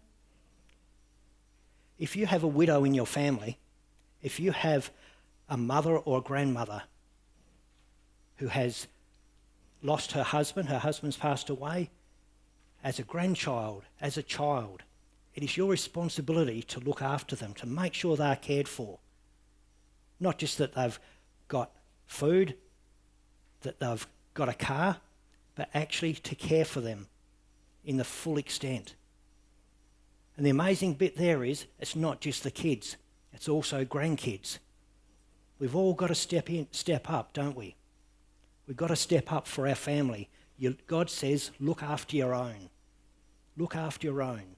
if 1.99 2.15
you 2.15 2.25
have 2.25 2.43
a 2.43 2.47
widow 2.47 2.83
in 2.83 2.93
your 2.93 3.05
family, 3.05 3.57
if 4.21 4.39
you 4.39 4.51
have 4.51 4.91
a 5.49 5.57
mother 5.57 5.97
or 5.97 6.19
a 6.19 6.21
grandmother 6.21 6.83
who 8.37 8.47
has 8.47 8.87
lost 9.81 10.11
her 10.11 10.23
husband, 10.23 10.69
her 10.69 10.79
husband's 10.79 11.17
passed 11.17 11.49
away, 11.49 11.89
as 12.83 12.99
a 12.99 13.03
grandchild, 13.03 13.83
as 13.99 14.17
a 14.17 14.23
child, 14.23 14.83
it 15.35 15.43
is 15.43 15.57
your 15.57 15.69
responsibility 15.69 16.63
to 16.63 16.79
look 16.79 17.01
after 17.01 17.35
them, 17.35 17.53
to 17.55 17.67
make 17.67 17.93
sure 17.93 18.15
they 18.15 18.25
are 18.25 18.35
cared 18.35 18.67
for. 18.67 18.99
Not 20.19 20.37
just 20.37 20.57
that 20.57 20.73
they've 20.73 20.99
got 21.47 21.71
food, 22.05 22.55
that 23.61 23.79
they've 23.79 24.07
got 24.33 24.49
a 24.49 24.53
car, 24.53 24.97
but 25.55 25.69
actually 25.73 26.13
to 26.13 26.35
care 26.35 26.65
for 26.65 26.81
them 26.81 27.07
in 27.85 27.97
the 27.97 28.03
full 28.03 28.37
extent. 28.37 28.95
And 30.35 30.45
the 30.45 30.51
amazing 30.51 30.93
bit 30.93 31.17
there 31.17 31.43
is 31.43 31.65
it's 31.79 31.95
not 31.95 32.21
just 32.21 32.43
the 32.43 32.51
kids, 32.51 32.95
it's 33.33 33.49
also 33.49 33.83
grandkids. 33.83 34.59
We've 35.59 35.75
all 35.75 35.93
got 35.93 36.07
to 36.07 36.15
step 36.15 36.49
in, 36.49 36.67
step 36.71 37.09
up, 37.09 37.33
don't 37.33 37.55
we? 37.55 37.75
We've 38.67 38.77
got 38.77 38.87
to 38.87 38.95
step 38.95 39.31
up 39.31 39.47
for 39.47 39.67
our 39.67 39.75
family. 39.75 40.29
You, 40.57 40.75
God 40.87 41.09
says, 41.09 41.51
look 41.59 41.83
after 41.83 42.15
your 42.15 42.33
own. 42.33 42.69
Look 43.55 43.75
after 43.75 44.07
your 44.07 44.21
own. 44.21 44.55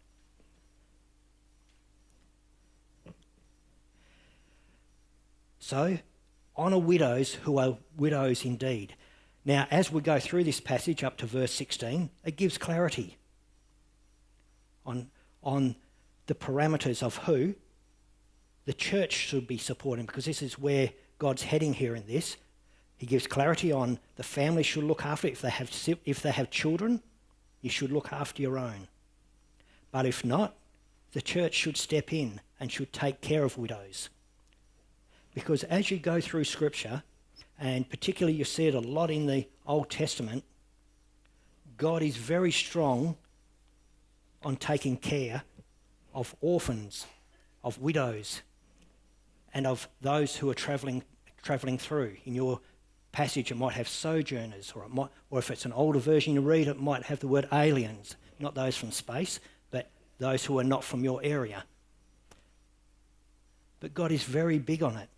So, 5.60 6.00
honour 6.58 6.80
widows 6.80 7.36
who 7.36 7.58
are 7.60 7.78
widows 7.96 8.46
indeed. 8.46 8.96
Now, 9.46 9.68
as 9.70 9.92
we 9.92 10.02
go 10.02 10.20
through 10.20 10.46
this 10.46 10.60
passage 10.60 11.04
up 11.04 11.18
to 11.18 11.26
verse 11.26 11.54
16, 11.54 12.10
it 12.26 12.36
gives 12.36 12.58
clarity 12.58 13.18
on 14.86 15.10
on 15.44 15.76
the 16.28 16.36
parameters 16.36 17.02
of 17.02 17.18
who 17.18 17.56
the 18.66 18.74
church 18.74 19.14
should 19.14 19.48
be 19.48 19.58
supporting, 19.58 20.06
because 20.06 20.26
this 20.26 20.42
is 20.42 20.60
where 20.60 20.92
God's 21.18 21.44
heading 21.44 21.74
here 21.74 21.96
in 21.96 22.06
this. 22.06 22.38
He 23.00 23.06
gives 23.06 23.28
clarity 23.28 23.72
on 23.72 23.98
the 24.18 24.24
family 24.24 24.62
should 24.62 24.84
look 24.84 25.06
after 25.06 25.30
if 25.30 25.42
they 25.42 25.50
have 25.50 25.72
if 26.06 26.22
they 26.22 26.32
have 26.32 26.52
children, 26.52 27.02
you 27.62 27.70
should 27.70 27.94
look 27.94 28.12
after 28.12 28.42
your 28.42 28.60
own. 28.60 28.90
But 29.90 30.06
if 30.06 30.26
not, 30.26 30.56
the 31.14 31.22
church 31.22 31.54
should 31.54 31.78
step 31.78 32.12
in 32.12 32.42
and 32.60 32.70
should 32.70 32.92
take 32.92 33.22
care 33.22 33.46
of 33.46 33.58
widows. 33.58 34.10
Because 35.34 35.64
as 35.64 35.90
you 35.90 35.98
go 35.98 36.20
through 36.20 36.44
scripture, 36.44 37.02
and 37.58 37.90
particularly 37.90 38.38
you 38.38 38.44
see 38.44 38.68
it 38.68 38.76
a 38.76 38.82
lot 38.82 39.10
in 39.10 39.28
the 39.28 39.48
Old 39.66 39.90
Testament, 39.90 40.44
God 41.78 42.02
is 42.02 42.18
very 42.18 42.52
strong 42.52 43.16
on 44.44 44.58
taking 44.58 44.98
care 44.98 45.44
of 46.14 46.36
orphans, 46.42 47.06
of 47.64 47.80
widows, 47.80 48.42
and 49.54 49.66
of 49.66 49.88
those 50.02 50.36
who 50.36 50.50
are 50.50 50.54
travelling 50.54 51.04
travelling 51.42 51.78
through. 51.78 52.18
In 52.26 52.36
your 52.36 52.60
passage, 53.12 53.52
it 53.52 53.58
might 53.58 53.74
have 53.74 53.88
sojourners, 53.88 54.74
or 54.76 54.88
might, 54.90 55.10
or 55.30 55.40
if 55.40 55.52
it's 55.52 55.66
an 55.66 55.74
older 55.74 56.00
version 56.00 56.34
you 56.34 56.42
read, 56.42 56.68
it 56.68 56.80
might 56.80 57.04
have 57.04 57.20
the 57.20 57.28
word 57.28 57.48
aliens, 57.52 58.16
not 58.40 58.56
those 58.56 58.78
from 58.78 58.92
space, 58.92 59.40
but 59.72 59.90
those 60.20 60.46
who 60.46 60.60
are 60.60 60.64
not 60.64 60.84
from 60.84 61.04
your 61.04 61.22
area. 61.24 61.64
But 63.80 63.94
God 63.94 64.12
is 64.12 64.24
very 64.24 64.60
big 64.60 64.84
on 64.84 64.98
it. 64.98 65.10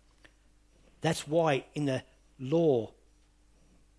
That's 1.00 1.26
why 1.26 1.64
in 1.74 1.86
the 1.86 2.02
law 2.38 2.92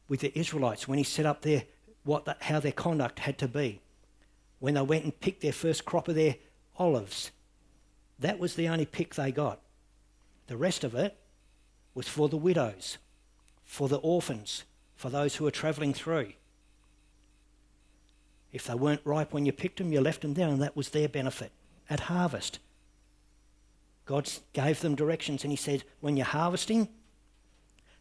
with 0.08 0.22
the 0.22 0.38
Israelites, 0.38 0.88
when 0.88 0.98
He 0.98 1.04
set 1.04 1.26
up 1.26 1.42
their 1.42 1.64
what 2.04 2.26
the, 2.26 2.36
how 2.42 2.60
their 2.60 2.72
conduct 2.72 3.20
had 3.20 3.38
to 3.40 3.48
be, 3.48 3.80
when 4.60 4.74
they 4.74 4.82
went 4.82 5.04
and 5.04 5.20
picked 5.20 5.42
their 5.42 5.54
first 5.54 5.86
crop 5.86 6.08
of 6.08 6.16
their 6.16 6.36
olives, 6.78 7.32
that 8.20 8.40
was 8.40 8.56
the 8.56 8.68
only 8.68 8.86
pick 8.86 9.16
they 9.16 9.32
got. 9.32 9.60
The 10.48 10.58
rest 10.58 10.84
of 10.84 10.96
it 10.96 11.18
was 11.94 12.08
for 12.08 12.30
the 12.30 12.38
widows, 12.38 12.98
for 13.74 13.90
the 13.90 13.98
orphans, 13.98 14.66
for 14.96 15.10
those 15.10 15.36
who 15.36 15.48
are 15.48 15.52
travelling 15.52 15.96
through. 15.96 16.32
If 18.52 18.68
they 18.68 18.76
weren't 18.76 19.02
ripe 19.04 19.34
when 19.34 19.48
you 19.48 19.52
picked 19.52 19.80
them, 19.80 19.92
you 19.92 20.00
left 20.00 20.22
them 20.22 20.36
there, 20.36 20.48
and 20.48 20.62
that 20.62 20.76
was 20.76 20.90
their 20.90 21.10
benefit. 21.10 21.52
At 21.90 22.02
harvest, 22.02 22.60
God 24.06 24.30
gave 24.54 24.82
them 24.82 24.94
directions, 24.94 25.44
and 25.44 25.52
He 25.52 25.56
said, 25.58 25.86
when 26.02 26.16
you're 26.16 26.24
harvesting 26.28 26.88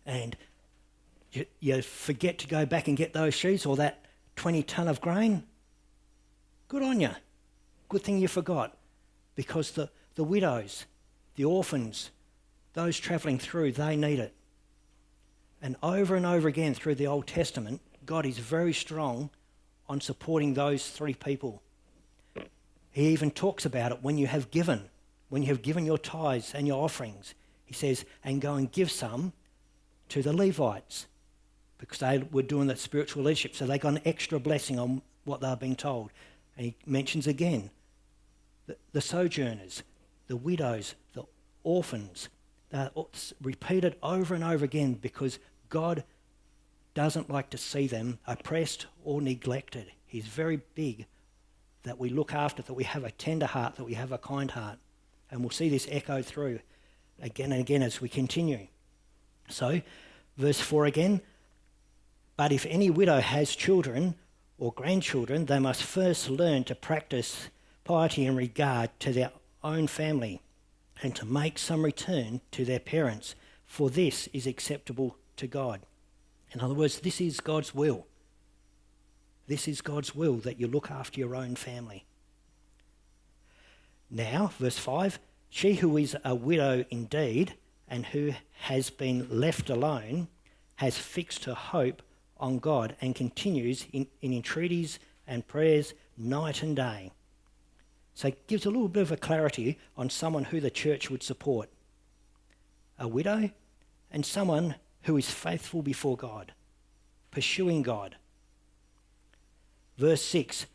and 0.05 0.37
you, 1.33 1.47
you 1.59 1.81
forget 1.81 2.37
to 2.41 2.49
go 2.49 2.67
back 2.67 2.87
and 2.87 2.95
get 2.95 3.15
those 3.15 3.33
sheaves 3.33 3.65
or 3.65 3.77
that 3.77 4.05
20 4.37 4.63
tonne 4.65 4.89
of 4.89 5.01
grain, 5.01 5.43
good 6.69 6.83
on 6.83 7.01
you. 7.01 7.13
Good 7.89 8.03
thing 8.03 8.19
you 8.19 8.29
forgot. 8.29 8.77
Because 9.37 9.71
the, 9.71 9.89
the 10.17 10.25
widows, 10.25 10.85
the 11.37 11.47
orphans, 11.47 12.11
those 12.75 13.01
travelling 13.01 13.39
through, 13.39 13.73
they 13.73 13.97
need 13.97 14.19
it. 14.19 14.35
And 15.63 15.77
over 15.81 16.17
and 16.17 16.27
over 16.27 16.49
again 16.49 16.75
through 16.75 16.97
the 16.97 17.07
Old 17.07 17.29
Testament, 17.29 17.81
God 18.05 18.27
is 18.27 18.39
very 18.39 18.73
strong 18.73 19.31
on 19.89 20.01
supporting 20.01 20.55
those 20.55 20.91
three 20.91 21.15
people. 21.15 21.63
He 22.91 23.09
even 23.09 23.31
talks 23.31 23.65
about 23.65 23.93
it 23.93 24.03
when 24.03 24.19
you 24.19 24.27
have 24.27 24.51
given, 24.51 24.91
when 25.29 25.43
you 25.43 25.49
have 25.49 25.63
given 25.63 25.87
your 25.87 25.99
tithes 25.99 26.53
and 26.53 26.67
your 26.67 26.83
offerings. 26.83 27.35
He 27.65 27.75
says, 27.75 28.05
and 28.25 28.41
go 28.41 28.55
and 28.55 28.71
give 28.71 28.91
some 28.91 29.33
to 30.09 30.21
the 30.21 30.33
Levites 30.33 31.07
because 31.79 32.01
they 32.01 32.19
were 32.19 32.43
doing 32.43 32.67
that 32.67 32.79
spiritual 32.79 33.23
leadership. 33.23 33.55
So 33.55 33.67
they 33.67 33.79
got 33.79 33.95
an 33.95 34.03
extra 34.05 34.39
blessing 34.41 34.79
on 34.79 35.01
what 35.25 35.41
they 35.41 35.49
were 35.49 35.57
being 35.57 35.77
told. 35.77 36.11
And 36.57 36.67
he 36.67 36.77
mentions 36.87 37.27
again 37.27 37.71
the, 38.67 38.77
the 38.93 39.01
sojourners, 39.01 39.85
the 40.27 40.37
widows, 40.37 40.97
the 41.15 41.25
orphans, 41.63 42.29
uh, 42.73 42.89
repeated 43.43 43.97
over 44.03 44.35
and 44.35 44.45
over 44.45 44.65
again 44.65 44.95
because 44.95 45.39
God 45.73 46.05
doesn't 46.93 47.31
like 47.31 47.49
to 47.49 47.57
see 47.57 47.87
them 47.87 48.19
oppressed 48.27 48.85
or 49.05 49.23
neglected. 49.23 49.91
He's 50.05 50.27
very 50.27 50.61
big 50.75 51.07
that 51.85 51.99
we 51.99 52.11
look 52.11 52.35
after, 52.35 52.61
that 52.61 52.75
we 52.75 52.85
have 52.85 53.05
a 53.05 53.11
tender 53.11 53.47
heart, 53.47 53.77
that 53.77 53.85
we 53.85 53.95
have 53.95 54.13
a 54.13 54.19
kind 54.19 54.51
heart. 54.51 54.79
And 55.31 55.41
we'll 55.41 55.49
see 55.49 55.71
this 55.71 55.89
echo 55.91 56.21
through 56.21 56.61
again 57.23 57.53
and 57.53 57.61
again 57.63 57.83
as 57.83 58.03
we 58.03 58.11
continue. 58.11 58.67
So, 59.49 59.81
verse 60.37 60.61
4 60.61 60.85
again. 60.85 61.23
But 62.37 62.53
if 62.53 62.67
any 62.67 62.91
widow 62.91 63.21
has 63.21 63.57
children 63.57 64.17
or 64.59 64.75
grandchildren, 64.75 65.47
they 65.47 65.59
must 65.59 65.83
first 65.83 66.29
learn 66.29 66.65
to 66.65 66.75
practice 66.75 67.49
piety 67.85 68.27
in 68.27 68.37
regard 68.37 68.91
to 69.01 69.11
their 69.15 69.31
own 69.65 69.87
family 69.87 70.43
and 71.03 71.17
to 71.17 71.25
make 71.25 71.59
some 71.59 71.83
return 71.83 72.43
to 72.51 72.67
their 72.67 72.79
parents, 72.79 73.35
for 73.65 73.89
this 73.89 74.29
is 74.35 74.47
acceptable 74.47 75.17
to 75.43 75.47
God. 75.47 75.81
In 76.53 76.61
other 76.61 76.75
words, 76.75 77.01
this 77.01 77.21
is 77.21 77.41
God's 77.41 77.75
will. 77.75 78.07
This 79.47 79.69
is 79.69 79.81
God's 79.81 80.15
will 80.15 80.37
that 80.37 80.59
you 80.59 80.67
look 80.67 80.91
after 80.91 81.21
your 81.21 81.35
own 81.35 81.57
family. 81.57 82.05
Now, 84.11 84.53
verse 84.59 84.79
5 84.79 85.19
She 85.51 85.75
who 85.75 85.97
is 85.97 86.17
a 86.25 86.35
widow 86.35 86.85
indeed 86.91 87.55
and 87.89 88.07
who 88.07 88.33
has 88.61 88.89
been 88.89 89.27
left 89.31 89.69
alone 89.69 90.29
has 90.77 90.97
fixed 90.97 91.45
her 91.45 91.55
hope 91.55 92.03
on 92.39 92.59
God 92.59 92.97
and 93.01 93.15
continues 93.15 93.87
in, 93.93 94.07
in 94.21 94.33
entreaties 94.33 94.99
and 95.27 95.47
prayers 95.47 95.95
night 96.17 96.63
and 96.63 96.77
day. 96.77 97.11
So 98.15 98.29
it 98.29 98.47
gives 98.47 98.67
a 98.67 98.71
little 98.71 98.89
bit 98.89 99.03
of 99.03 99.13
a 99.13 99.17
clarity 99.17 99.79
on 99.97 100.11
someone 100.11 100.45
who 100.45 100.61
the 100.61 100.71
church 100.71 101.11
would 101.11 101.23
support 101.23 101.69
a 102.99 103.09
widow 103.09 103.51
and 104.11 104.25
someone 104.25 104.77
who 105.03 105.17
is 105.17 105.31
faithful 105.31 105.83
before 105.83 106.17
God, 106.17 106.53
pursuing 107.31 107.83
God. 107.83 108.17
Verse 109.99 110.23
6 110.23 110.67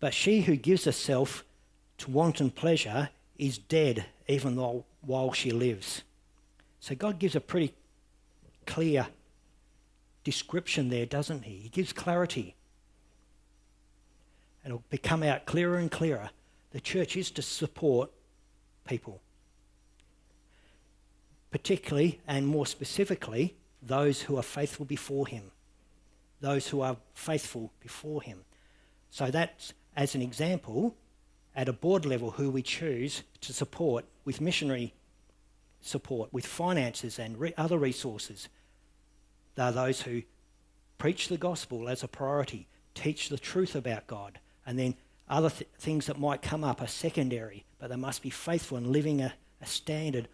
But 0.00 0.14
she 0.14 0.42
who 0.42 0.56
gives 0.56 0.84
herself 0.84 1.44
to 1.98 2.10
wanton 2.10 2.50
pleasure 2.50 3.10
is 3.38 3.58
dead 3.58 4.06
even 4.28 4.56
though, 4.56 4.84
while 5.02 5.32
she 5.32 5.50
lives. 5.50 6.02
So 6.80 6.94
God 6.94 7.18
gives 7.18 7.36
a 7.36 7.40
pretty 7.40 7.72
clear 8.66 9.06
description 10.24 10.88
there, 10.88 11.06
doesn't 11.06 11.42
he? 11.42 11.56
He 11.56 11.68
gives 11.68 11.92
clarity 11.92 12.56
and 14.66 14.72
it'll 14.72 14.84
become 14.90 15.22
out 15.22 15.46
clearer 15.46 15.76
and 15.76 15.88
clearer. 15.88 16.28
The 16.72 16.80
church 16.80 17.16
is 17.16 17.30
to 17.32 17.42
support 17.42 18.10
people, 18.84 19.20
particularly 21.56 22.20
and 22.28 22.46
more 22.46 22.66
specifically, 22.66 23.54
those 23.80 24.20
who 24.20 24.36
are 24.36 24.42
faithful 24.42 24.84
before 24.84 25.26
Him. 25.26 25.44
Those 26.42 26.68
who 26.68 26.82
are 26.82 26.98
faithful 27.14 27.72
before 27.80 28.20
Him. 28.20 28.44
So 29.08 29.30
that's, 29.30 29.72
as 29.96 30.14
an 30.14 30.20
example, 30.20 30.94
at 31.54 31.66
a 31.66 31.72
board 31.72 32.04
level, 32.04 32.32
who 32.32 32.50
we 32.50 32.60
choose 32.60 33.22
to 33.40 33.54
support 33.54 34.04
with 34.26 34.42
missionary 34.42 34.92
support, 35.80 36.30
with 36.30 36.44
finances 36.44 37.18
and 37.18 37.40
re- 37.40 37.54
other 37.56 37.78
resources. 37.78 38.50
They 39.54 39.62
are 39.62 39.72
those 39.72 40.02
who 40.02 40.24
preach 40.98 41.28
the 41.28 41.38
gospel 41.38 41.88
as 41.88 42.02
a 42.02 42.08
priority, 42.08 42.66
teach 42.94 43.30
the 43.30 43.38
truth 43.38 43.74
about 43.74 44.06
God, 44.06 44.40
and 44.66 44.78
then 44.78 44.94
other 45.26 45.48
th- 45.48 45.70
things 45.78 46.04
that 46.04 46.20
might 46.20 46.42
come 46.42 46.64
up 46.64 46.82
are 46.82 46.86
secondary, 46.86 47.64
but 47.78 47.88
they 47.88 47.96
must 47.96 48.20
be 48.20 48.28
faithful 48.28 48.76
in 48.76 48.92
living 48.92 49.22
a, 49.22 49.32
a 49.62 49.66
standard 49.66 50.28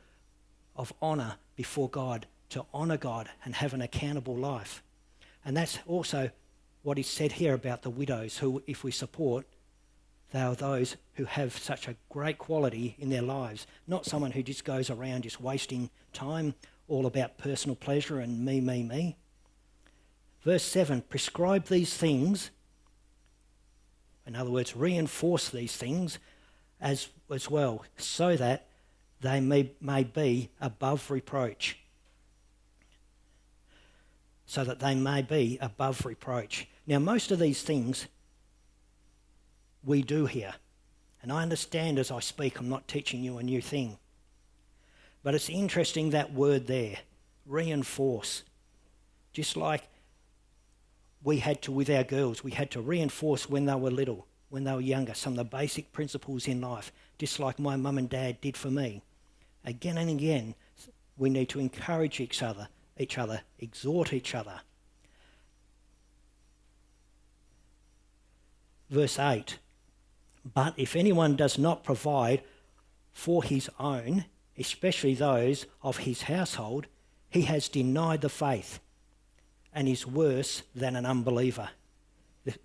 of 0.77 0.93
honour 1.03 1.37
before 1.57 1.89
God, 1.89 2.27
to 2.51 2.65
honour 2.73 2.97
God 2.97 3.29
and 3.45 3.55
have 3.55 3.75
an 3.75 3.81
accountable 3.81 4.37
life. 4.37 4.83
And 5.45 5.57
that's 5.57 5.79
also 5.87 6.31
what 6.83 6.99
is 6.99 7.07
said 7.07 7.33
here 7.33 7.55
about 7.55 7.83
the 7.83 7.91
widows, 7.91 8.39
who, 8.39 8.63
if 8.67 8.85
we 8.85 8.91
support, 8.91 9.47
they 10.33 10.41
are 10.41 10.55
those 10.55 10.97
who 11.15 11.25
have 11.25 11.57
such 11.57 11.89
a 11.89 11.97
great 12.09 12.39
quality 12.39 12.97
in 12.99 13.11
their 13.11 13.23
lives, 13.23 13.67
not 13.87 14.07
someone 14.07 14.33
who 14.33 14.43
just 14.43 14.65
goes 14.65 14.91
around 14.91 15.23
just 15.23 15.41
wasting 15.41 15.91
time, 16.13 16.55
all 16.89 17.07
about 17.07 17.39
personal 17.39 17.77
pleasure 17.77 18.19
and 18.19 18.45
me, 18.45 18.61
me, 18.61 18.83
me. 18.83 19.17
Verse 20.43 20.65
7 20.65 21.03
Prescribe 21.03 21.67
these 21.67 21.95
things 21.95 22.51
in 24.27 24.37
other 24.37 24.51
words, 24.51 24.77
reinforce 24.77 25.49
these 25.49 25.77
things 25.77 26.19
as, 26.81 27.09
as 27.31 27.51
well, 27.51 27.85
so 27.97 28.37
that 28.37 28.67
they 29.23 29.41
may, 29.41 29.71
may 29.81 30.05
be 30.05 30.51
above 30.61 31.11
reproach. 31.11 31.79
So 34.45 34.65
that 34.65 34.81
they 34.81 34.95
may 34.95 35.23
be 35.23 35.59
above 35.61 36.05
reproach. 36.05 36.69
Now, 36.87 36.99
most 36.99 37.31
of 37.31 37.39
these 37.39 37.63
things 37.63 38.07
we 39.85 40.03
do 40.03 40.27
here. 40.27 40.55
And 41.23 41.33
I 41.33 41.43
understand 41.43 41.99
as 41.99 42.11
I 42.11 42.21
speak, 42.21 42.59
I'm 42.59 42.69
not 42.69 42.89
teaching 42.89 43.23
you 43.23 43.39
a 43.39 43.43
new 43.43 43.63
thing. 43.63 43.97
But 45.23 45.35
it's 45.35 45.49
interesting 45.49 46.11
that 46.11 46.35
word 46.35 46.67
there 46.67 46.99
reinforce. 47.47 48.43
Just 49.33 49.57
like 49.57 49.85
we 51.23 51.39
had 51.39 51.63
to, 51.63 51.73
with 51.73 51.89
our 51.89 52.03
girls, 52.03 52.43
we 52.43 52.51
had 52.51 52.73
to 52.73 52.81
reinforce 52.81 53.49
when 53.49 53.67
they 53.67 53.75
were 53.77 53.91
little, 53.91 54.27
when 54.51 54.65
they 54.65 54.73
were 54.73 54.81
younger, 54.81 55.15
some 55.15 55.35
of 55.35 55.37
the 55.37 55.45
basic 55.45 55.93
principles 55.93 56.49
in 56.49 56.61
life, 56.61 56.93
just 57.19 57.39
like 57.39 57.59
my 57.61 57.77
mum 57.77 57.99
and 57.99 58.11
dad 58.11 58.41
did 58.41 58.57
for 58.57 58.71
me. 58.71 59.03
Again 59.65 59.99
and 59.99 60.11
again, 60.11 60.55
we 61.17 61.31
need 61.31 61.49
to 61.51 61.61
encourage 61.61 62.21
each 62.21 62.43
other, 62.43 62.69
each 62.99 63.19
other, 63.19 63.43
exhort 63.59 64.13
each 64.13 64.35
other. 64.35 64.61
Verse 68.91 69.19
8 69.19 69.59
But 70.55 70.75
if 70.77 70.97
anyone 70.97 71.37
does 71.37 71.59
not 71.59 71.85
provide 71.85 72.43
for 73.13 73.43
his 73.43 73.71
own, 73.79 74.25
especially 74.59 75.15
those 75.15 75.67
of 75.83 75.99
his 75.99 76.23
household, 76.23 76.87
he 77.31 77.43
has 77.43 77.69
denied 77.69 78.21
the 78.21 78.29
faith 78.29 78.81
and 79.73 79.89
is 79.89 80.07
worse 80.07 80.63
than 80.75 80.97
an 80.97 81.07
unbeliever. 81.07 81.71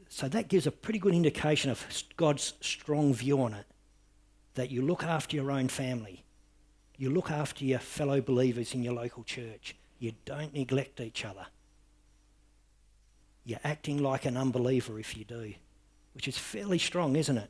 So 0.09 0.27
that 0.27 0.47
gives 0.47 0.67
a 0.67 0.71
pretty 0.71 0.99
good 0.99 1.13
indication 1.13 1.71
of 1.71 1.85
God's 2.17 2.53
strong 2.61 3.13
view 3.13 3.41
on 3.41 3.53
it. 3.53 3.65
That 4.55 4.71
you 4.71 4.81
look 4.81 5.03
after 5.03 5.35
your 5.35 5.51
own 5.51 5.67
family, 5.67 6.23
you 6.97 7.09
look 7.09 7.29
after 7.29 7.63
your 7.63 7.79
fellow 7.79 8.21
believers 8.21 8.73
in 8.73 8.83
your 8.83 8.93
local 8.93 9.23
church, 9.23 9.75
you 9.99 10.13
don't 10.25 10.53
neglect 10.53 10.99
each 10.99 11.23
other. 11.23 11.45
You're 13.45 13.59
acting 13.63 14.01
like 14.01 14.25
an 14.25 14.35
unbeliever 14.35 14.99
if 14.99 15.15
you 15.15 15.23
do, 15.23 15.53
which 16.13 16.27
is 16.27 16.37
fairly 16.37 16.79
strong, 16.79 17.15
isn't 17.15 17.37
it? 17.37 17.49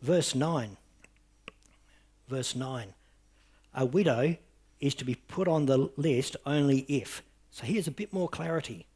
Verse 0.00 0.34
9. 0.34 0.76
Verse 2.28 2.54
9. 2.54 2.94
A 3.74 3.84
widow 3.84 4.36
is 4.80 4.94
to 4.94 5.04
be 5.04 5.16
put 5.16 5.48
on 5.48 5.66
the 5.66 5.90
list 5.96 6.36
only 6.46 6.80
if. 6.88 7.22
So 7.50 7.64
here's 7.64 7.88
a 7.88 7.92
bit 7.92 8.12
more 8.12 8.28
clarity. 8.28 8.86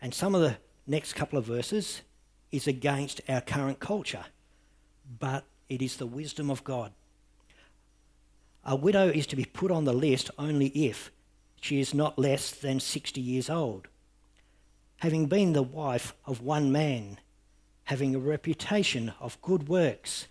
And 0.00 0.14
some 0.14 0.34
of 0.34 0.40
the 0.40 0.56
next 0.86 1.12
couple 1.12 1.38
of 1.38 1.44
verses 1.44 2.00
is 2.52 2.66
against 2.66 3.20
our 3.28 3.40
current 3.40 3.80
culture, 3.80 4.24
but 5.18 5.44
it 5.68 5.80
is 5.82 5.96
the 5.96 6.06
wisdom 6.06 6.50
of 6.50 6.64
God. 6.64 6.92
A 8.64 8.76
widow 8.76 9.08
is 9.08 9.26
to 9.28 9.36
be 9.36 9.44
put 9.44 9.70
on 9.70 9.84
the 9.84 9.92
list 9.92 10.30
only 10.38 10.66
if 10.68 11.10
she 11.60 11.80
is 11.80 11.94
not 11.94 12.18
less 12.18 12.50
than 12.50 12.80
60 12.80 13.20
years 13.20 13.48
old, 13.48 13.88
having 14.98 15.26
been 15.26 15.52
the 15.52 15.62
wife 15.62 16.14
of 16.26 16.42
one 16.42 16.70
man, 16.72 17.18
having 17.84 18.14
a 18.14 18.18
reputation 18.18 19.12
of 19.20 19.40
good 19.42 19.68
works, 19.68 20.26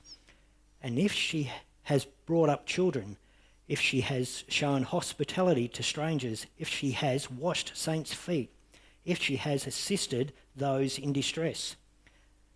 and 0.82 0.98
if 0.98 1.12
she 1.12 1.52
has 1.84 2.06
brought 2.26 2.50
up 2.50 2.66
children, 2.66 3.18
if 3.68 3.80
she 3.80 4.02
has 4.02 4.44
shown 4.48 4.84
hospitality 4.84 5.68
to 5.68 5.84
strangers, 5.84 6.46
if 6.58 6.68
she 6.68 6.92
has 6.92 7.30
washed 7.30 7.72
saints' 7.76 8.14
feet, 8.14 8.52
if 9.06 9.22
she 9.22 9.36
has 9.38 9.68
assisted 9.68 10.34
those 10.56 10.98
in 10.98 11.14
distress, 11.14 11.76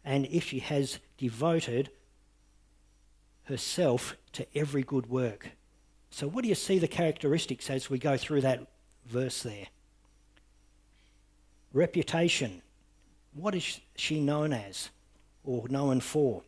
and 0.03 0.25
if 0.27 0.45
she 0.45 0.59
has 0.59 0.99
devoted 1.17 1.89
herself 3.45 4.15
to 4.33 4.45
every 4.55 4.83
good 4.83 5.07
work. 5.07 5.51
So, 6.09 6.27
what 6.27 6.43
do 6.43 6.49
you 6.49 6.55
see 6.55 6.79
the 6.79 6.87
characteristics 6.87 7.69
as 7.69 7.89
we 7.89 7.97
go 7.97 8.17
through 8.17 8.41
that 8.41 8.67
verse 9.05 9.41
there? 9.43 9.67
Reputation. 11.71 12.61
What 13.33 13.55
is 13.55 13.79
she 13.95 14.19
known 14.19 14.53
as 14.53 14.89
or 15.43 15.67
known 15.67 16.01
for? 16.01 16.43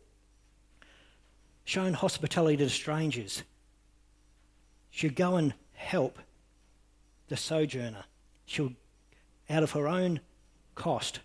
Shown 1.64 1.94
hospitality 1.94 2.58
to 2.58 2.70
strangers 2.70 3.42
she'll 4.96 5.10
go 5.10 5.36
and 5.36 5.52
help 5.74 6.18
the 7.28 7.36
sojourner. 7.36 8.04
She'll, 8.46 8.72
out 9.50 9.62
of 9.62 9.72
her 9.72 9.86
own 9.86 10.20
cost, 10.74 11.20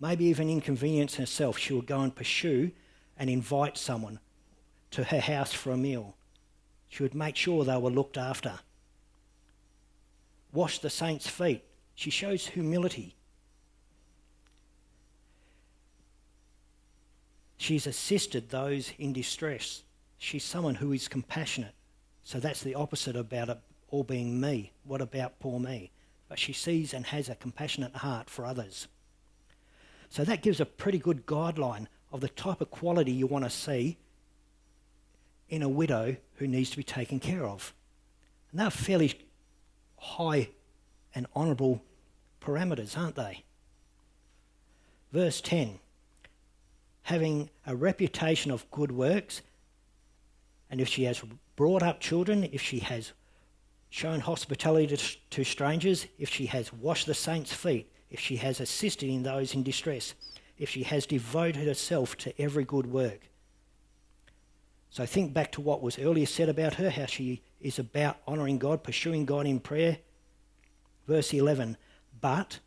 maybe 0.00 0.26
even 0.26 0.48
inconvenience 0.48 1.16
herself, 1.16 1.58
she'll 1.58 1.82
go 1.82 2.00
and 2.00 2.14
pursue 2.14 2.70
and 3.18 3.28
invite 3.28 3.76
someone 3.76 4.20
to 4.92 5.04
her 5.04 5.20
house 5.20 5.52
for 5.52 5.72
a 5.72 5.76
meal. 5.76 6.16
She 6.88 7.02
would 7.02 7.14
make 7.14 7.36
sure 7.36 7.64
they 7.64 7.76
were 7.76 7.90
looked 7.90 8.16
after. 8.16 8.60
Wash 10.52 10.78
the 10.78 10.90
saints' 10.90 11.28
feet. 11.28 11.64
She 11.94 12.10
shows 12.10 12.46
humility. 12.46 13.14
She's 17.58 17.86
assisted 17.86 18.48
those 18.48 18.92
in 18.98 19.12
distress. 19.12 19.82
She's 20.16 20.44
someone 20.44 20.76
who 20.76 20.92
is 20.92 21.08
compassionate. 21.08 21.74
So 22.22 22.40
that's 22.40 22.62
the 22.62 22.74
opposite 22.74 23.16
about 23.16 23.48
it 23.48 23.58
all 23.90 24.04
being 24.04 24.40
me. 24.40 24.72
What 24.84 25.00
about 25.00 25.38
poor 25.40 25.58
me? 25.58 25.90
But 26.28 26.38
she 26.38 26.52
sees 26.52 26.94
and 26.94 27.06
has 27.06 27.28
a 27.28 27.34
compassionate 27.34 27.96
heart 27.96 28.30
for 28.30 28.44
others. 28.44 28.86
So 30.10 30.24
that 30.24 30.42
gives 30.42 30.60
a 30.60 30.66
pretty 30.66 30.98
good 30.98 31.26
guideline 31.26 31.86
of 32.12 32.20
the 32.20 32.28
type 32.28 32.60
of 32.60 32.70
quality 32.70 33.12
you 33.12 33.26
want 33.26 33.44
to 33.44 33.50
see 33.50 33.98
in 35.48 35.62
a 35.62 35.68
widow 35.68 36.16
who 36.36 36.46
needs 36.46 36.70
to 36.70 36.76
be 36.76 36.82
taken 36.82 37.20
care 37.20 37.44
of. 37.44 37.74
And 38.50 38.60
they're 38.60 38.70
fairly 38.70 39.14
high 39.98 40.48
and 41.14 41.26
honourable 41.34 41.82
parameters, 42.40 42.96
aren't 42.96 43.16
they? 43.16 43.44
Verse 45.12 45.40
10 45.40 45.78
having 47.08 47.48
a 47.66 47.74
reputation 47.74 48.50
of 48.50 48.70
good 48.70 48.92
works, 48.92 49.40
and 50.70 50.78
if 50.78 50.86
she 50.86 51.04
has 51.04 51.22
brought 51.56 51.82
up 51.82 52.00
children, 52.00 52.46
if 52.52 52.60
she 52.60 52.80
has 52.80 53.12
shown 53.88 54.20
hospitality 54.20 54.94
to, 54.94 55.16
to 55.30 55.42
strangers, 55.42 56.06
if 56.18 56.28
she 56.28 56.44
has 56.44 56.70
washed 56.70 57.06
the 57.06 57.14
saints' 57.14 57.50
feet, 57.50 57.90
if 58.10 58.20
she 58.20 58.36
has 58.36 58.60
assisted 58.60 59.08
in 59.08 59.22
those 59.22 59.54
in 59.54 59.62
distress, 59.62 60.14
if 60.58 60.70
she 60.70 60.82
has 60.82 61.06
devoted 61.06 61.66
herself 61.66 62.16
to 62.18 62.40
every 62.40 62.64
good 62.64 62.86
work. 62.86 63.28
So 64.90 65.04
think 65.06 65.34
back 65.34 65.52
to 65.52 65.60
what 65.60 65.82
was 65.82 65.98
earlier 65.98 66.26
said 66.26 66.48
about 66.48 66.74
her, 66.74 66.90
how 66.90 67.06
she 67.06 67.42
is 67.60 67.78
about 67.78 68.18
honouring 68.26 68.58
God, 68.58 68.82
pursuing 68.82 69.24
God 69.24 69.46
in 69.46 69.60
prayer. 69.60 69.98
Verse 71.06 71.32
11, 71.32 71.76
but 72.20 72.58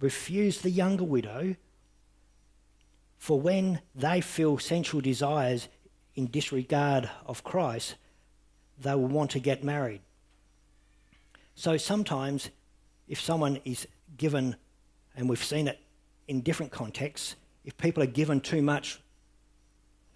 refuse 0.00 0.60
the 0.60 0.70
younger 0.70 1.04
widow, 1.04 1.56
for 3.18 3.40
when 3.40 3.80
they 3.94 4.20
feel 4.20 4.58
sensual 4.58 5.00
desires 5.00 5.68
in 6.14 6.26
disregard 6.26 7.08
of 7.26 7.44
Christ, 7.44 7.96
they 8.78 8.94
will 8.94 9.06
want 9.06 9.30
to 9.32 9.40
get 9.40 9.64
married. 9.64 10.00
So 11.54 11.76
sometimes, 11.78 12.50
if 13.08 13.20
someone 13.20 13.60
is 13.64 13.88
given, 14.18 14.56
and 15.16 15.28
we've 15.28 15.42
seen 15.42 15.66
it 15.66 15.80
in 16.28 16.42
different 16.42 16.70
contexts, 16.70 17.36
if 17.64 17.76
people 17.78 18.02
are 18.02 18.06
given 18.06 18.40
too 18.40 18.62
much 18.62 19.00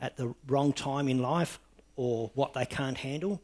at 0.01 0.17
the 0.17 0.35
wrong 0.47 0.73
time 0.73 1.09
in 1.09 1.21
life 1.21 1.59
or 1.97 2.31
what 2.35 2.55
they 2.55 2.67
can't 2.67 2.99
handle, 2.99 3.41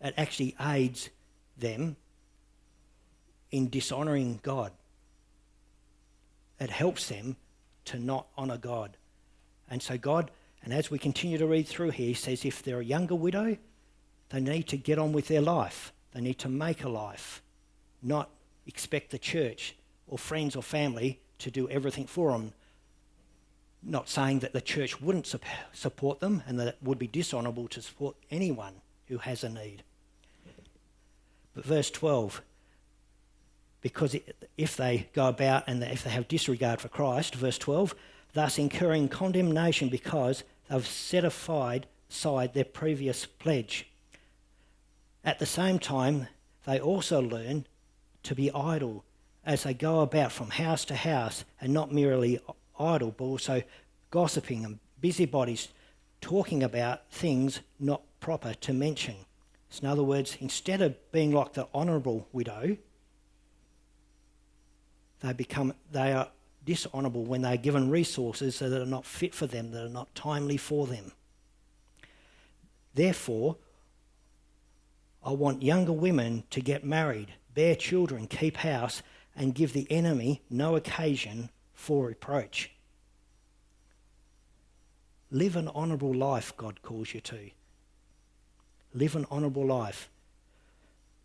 it 0.00 0.14
actually 0.16 0.54
aids 0.60 1.10
them 1.56 1.96
in 3.50 3.68
dishonouring 3.68 4.40
God. 4.42 4.72
It 6.58 6.70
helps 6.70 7.08
them 7.08 7.36
to 7.86 7.98
not 7.98 8.26
honour 8.36 8.58
God. 8.58 8.96
And 9.70 9.82
so, 9.82 9.98
God, 9.98 10.30
and 10.62 10.72
as 10.72 10.90
we 10.90 10.98
continue 10.98 11.38
to 11.38 11.46
read 11.46 11.66
through 11.66 11.90
here, 11.90 12.08
he 12.08 12.14
says 12.14 12.44
if 12.44 12.62
they're 12.62 12.80
a 12.80 12.84
younger 12.84 13.14
widow, 13.14 13.56
they 14.30 14.40
need 14.40 14.68
to 14.68 14.76
get 14.76 14.98
on 14.98 15.12
with 15.12 15.28
their 15.28 15.40
life. 15.40 15.92
They 16.12 16.20
need 16.20 16.38
to 16.40 16.48
make 16.48 16.82
a 16.82 16.88
life, 16.88 17.42
not 18.02 18.30
expect 18.66 19.10
the 19.10 19.18
church 19.18 19.76
or 20.06 20.18
friends 20.18 20.56
or 20.56 20.62
family 20.62 21.20
to 21.38 21.50
do 21.50 21.68
everything 21.68 22.06
for 22.06 22.32
them. 22.32 22.52
Not 23.82 24.08
saying 24.08 24.40
that 24.40 24.52
the 24.52 24.60
church 24.60 25.00
wouldn't 25.00 25.32
support 25.72 26.20
them 26.20 26.42
and 26.46 26.58
that 26.58 26.68
it 26.68 26.78
would 26.82 26.98
be 26.98 27.06
dishonourable 27.06 27.68
to 27.68 27.82
support 27.82 28.16
anyone 28.30 28.74
who 29.06 29.18
has 29.18 29.44
a 29.44 29.48
need. 29.48 29.82
But 31.54 31.64
verse 31.64 31.90
12, 31.90 32.42
because 33.80 34.16
if 34.56 34.76
they 34.76 35.08
go 35.12 35.28
about 35.28 35.64
and 35.66 35.82
if 35.82 36.02
they 36.02 36.10
have 36.10 36.28
disregard 36.28 36.80
for 36.80 36.88
Christ, 36.88 37.34
verse 37.34 37.58
12, 37.58 37.94
thus 38.32 38.58
incurring 38.58 39.08
condemnation 39.08 39.88
because 39.88 40.42
they've 40.68 40.86
set 40.86 41.24
aside 41.24 41.86
their 42.52 42.64
previous 42.64 43.24
pledge. 43.24 43.86
At 45.24 45.38
the 45.38 45.46
same 45.46 45.78
time, 45.78 46.26
they 46.66 46.80
also 46.80 47.22
learn 47.22 47.66
to 48.24 48.34
be 48.34 48.50
idle 48.52 49.04
as 49.46 49.62
they 49.62 49.72
go 49.72 50.00
about 50.00 50.32
from 50.32 50.50
house 50.50 50.84
to 50.84 50.96
house 50.96 51.44
and 51.60 51.72
not 51.72 51.92
merely 51.92 52.40
idle, 52.78 53.14
but 53.16 53.24
also 53.24 53.62
gossiping 54.10 54.64
and 54.64 54.80
busybodies 55.00 55.68
talking 56.20 56.64
about 56.64 57.08
things 57.10 57.60
not 57.78 58.02
proper 58.18 58.52
to 58.54 58.72
mention. 58.72 59.14
So 59.70 59.84
in 59.84 59.88
other 59.88 60.02
words, 60.02 60.36
instead 60.40 60.82
of 60.82 60.96
being 61.12 61.32
like 61.32 61.52
the 61.52 61.68
honourable 61.72 62.26
widow, 62.32 62.76
they 65.20 65.32
become 65.32 65.74
they 65.92 66.12
are 66.12 66.28
dishonourable 66.64 67.24
when 67.24 67.42
they 67.42 67.54
are 67.54 67.56
given 67.56 67.88
resources 67.88 68.58
that 68.58 68.72
are 68.72 68.84
not 68.84 69.06
fit 69.06 69.34
for 69.34 69.46
them, 69.46 69.70
that 69.70 69.84
are 69.84 69.88
not 69.88 70.12
timely 70.14 70.56
for 70.56 70.86
them. 70.86 71.12
Therefore, 72.94 73.56
I 75.24 75.30
want 75.30 75.62
younger 75.62 75.92
women 75.92 76.44
to 76.50 76.60
get 76.60 76.84
married, 76.84 77.34
bear 77.54 77.76
children, 77.76 78.26
keep 78.26 78.56
house, 78.56 79.02
and 79.36 79.54
give 79.54 79.72
the 79.72 79.90
enemy 79.90 80.42
no 80.48 80.76
occasion 80.76 81.50
for 81.74 82.06
reproach. 82.06 82.70
Live 85.30 85.56
an 85.56 85.68
honourable 85.68 86.14
life, 86.14 86.56
God 86.56 86.82
calls 86.82 87.12
you 87.12 87.20
to. 87.20 87.50
Live 88.94 89.16
an 89.16 89.26
honourable 89.30 89.66
life. 89.66 90.08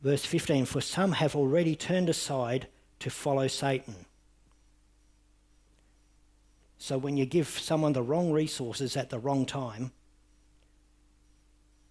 Verse 0.01 0.25
15 0.25 0.65
For 0.65 0.81
some 0.81 1.13
have 1.13 1.35
already 1.35 1.75
turned 1.75 2.09
aside 2.09 2.67
to 2.99 3.09
follow 3.09 3.47
Satan. 3.47 4.05
So 6.77 6.97
when 6.97 7.15
you 7.15 7.25
give 7.25 7.47
someone 7.47 7.93
the 7.93 8.01
wrong 8.01 8.31
resources 8.31 8.97
at 8.97 9.09
the 9.09 9.19
wrong 9.19 9.45
time, 9.45 9.91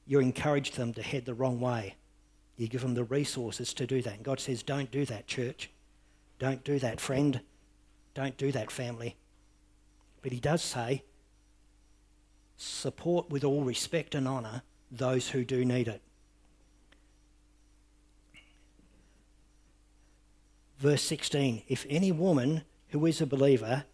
you 0.06 0.18
encourage 0.18 0.72
them 0.72 0.92
to 0.94 1.02
head 1.02 1.24
the 1.24 1.34
wrong 1.34 1.60
way 1.60 1.94
You 2.60 2.68
give 2.68 2.82
them 2.82 2.92
the 2.92 3.04
resources 3.04 3.72
to 3.72 3.86
do 3.86 4.02
that. 4.02 4.16
And 4.16 4.22
God 4.22 4.38
says, 4.38 4.62
don't 4.62 4.90
do 4.90 5.06
that, 5.06 5.26
church. 5.26 5.70
Don't 6.40 6.64
do 6.64 6.78
that, 6.80 7.00
friend. 7.00 7.40
Don't 8.14 8.36
do 8.36 8.50
that, 8.50 8.72
family. 8.72 9.16
But 10.22 10.32
He 10.32 10.40
does 10.40 10.62
say, 10.62 11.04
support 12.56 13.30
with 13.30 13.44
all 13.44 13.62
respect 13.62 14.14
and 14.14 14.26
honour 14.26 14.62
those 14.90 15.28
who 15.28 15.44
do 15.44 15.64
need 15.64 15.86
it. 15.86 16.02
Verse 20.78 21.02
16 21.02 21.62
If 21.68 21.86
any 21.88 22.10
woman 22.10 22.62
who 22.88 23.04
is 23.06 23.20
a 23.20 23.26
believer 23.26 23.84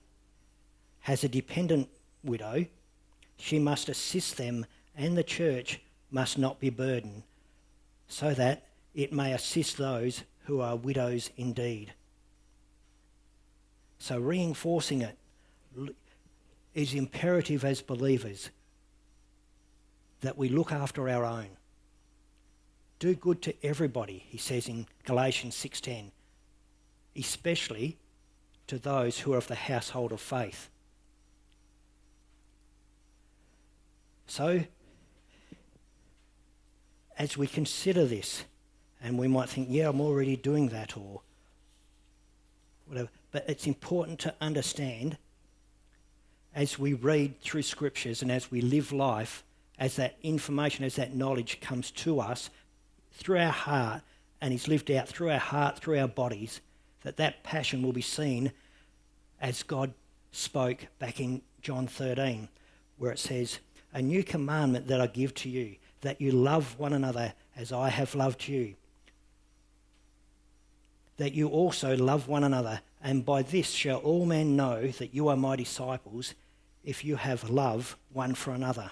has 1.01 1.25
a 1.25 1.29
dependent 1.29 1.89
widow, 2.25 2.67
she 3.37 3.59
must 3.59 3.89
assist 3.89 4.37
them, 4.37 4.67
and 4.97 5.17
the 5.19 5.25
church 5.25 5.81
must 6.13 6.39
not 6.39 6.61
be 6.61 6.71
burdened, 6.71 7.25
so 8.09 8.33
that 8.35 8.69
it 8.95 9.13
may 9.13 9.33
assist 9.33 9.77
those 9.77 10.23
who 10.45 10.61
are 10.61 10.77
widows 10.77 11.31
indeed. 11.37 11.93
So, 13.99 14.19
reinforcing 14.19 15.03
it 15.03 15.17
is 16.75 16.95
imperative 16.95 17.65
as 17.65 17.81
believers 17.81 18.51
that 20.21 20.37
we 20.37 20.49
look 20.49 20.73
after 20.73 21.09
our 21.09 21.25
own. 21.25 21.49
Do 22.99 23.15
good 23.15 23.43
to 23.43 23.55
everybody, 23.65 24.25
he 24.29 24.39
says 24.39 24.69
in 24.69 24.87
Galatians 25.05 25.55
6:10, 25.55 26.13
especially 27.15 27.99
to 28.67 28.79
those 28.79 29.21
who 29.21 29.33
are 29.33 29.39
of 29.39 29.49
the 29.49 29.55
household 29.55 30.13
of 30.13 30.21
faith. 30.21 30.69
So, 34.27 34.65
as 37.19 37.37
we 37.37 37.47
consider 37.47 38.07
this, 38.07 38.45
and 39.01 39.19
we 39.19 39.29
might 39.29 39.49
think, 39.49 39.69
yeah, 39.71 39.89
I'm 39.89 40.01
already 40.01 40.37
doing 40.37 40.69
that, 40.71 40.97
or 40.97 41.23
whatever, 42.87 43.09
but 43.37 43.45
it's 43.49 43.67
important 43.67 44.19
to 44.19 44.33
understand 44.41 45.19
as 46.55 46.79
we 46.79 46.95
read 46.95 47.39
through 47.43 47.61
scriptures 47.61 48.23
and 48.23 48.33
as 48.33 48.51
we 48.51 48.63
live 48.63 48.93
life, 48.93 49.45
as 49.79 49.97
that 49.97 50.17
information, 50.23 50.87
as 50.87 50.97
that 50.97 51.15
knowledge 51.15 51.61
comes 51.61 51.91
to 51.91 52.19
us 52.19 52.49
through 53.13 53.39
our 53.39 53.53
heart 53.53 54.01
and 54.41 54.55
is 54.55 54.69
lived 54.69 54.91
out 54.91 55.07
through 55.07 55.29
our 55.29 55.39
heart, 55.39 55.79
through 55.79 55.99
our 55.99 56.09
bodies, 56.09 56.63
that 57.03 57.19
that 57.19 57.43
passion 57.43 57.83
will 57.83 57.93
be 57.93 58.01
seen 58.01 58.53
as 59.39 59.63
God 59.63 59.93
spoke 60.33 60.87
back 60.99 61.21
in 61.21 61.43
John 61.61 61.87
13, 61.87 62.49
where 62.97 63.13
it 63.13 63.19
says, 63.19 63.59
A 63.93 64.01
new 64.01 64.25
commandment 64.25 64.89
that 64.89 65.03
I 65.03 65.09
give 65.09 65.35
to 65.35 65.51
you, 65.51 65.77
that 66.01 66.23
you 66.23 66.31
love 66.33 66.79
one 66.79 66.95
another 66.95 67.35
as 67.55 67.71
I 67.71 67.91
have 67.91 68.15
loved 68.15 68.49
you. 68.49 68.77
That 71.19 71.35
you 71.35 71.49
also 71.49 71.95
love 71.99 72.29
one 72.29 72.43
another, 72.43 72.81
and 73.07 73.25
by 73.25 73.41
this 73.41 73.71
shall 73.71 73.99
all 73.99 74.27
men 74.27 74.57
know 74.57 74.89
that 74.89 75.15
you 75.15 75.29
are 75.29 75.37
my 75.37 75.55
disciples, 75.55 76.35
if 76.83 77.05
you 77.05 77.15
have 77.15 77.49
love 77.49 77.97
one 78.13 78.35
for 78.35 78.51
another. 78.51 78.91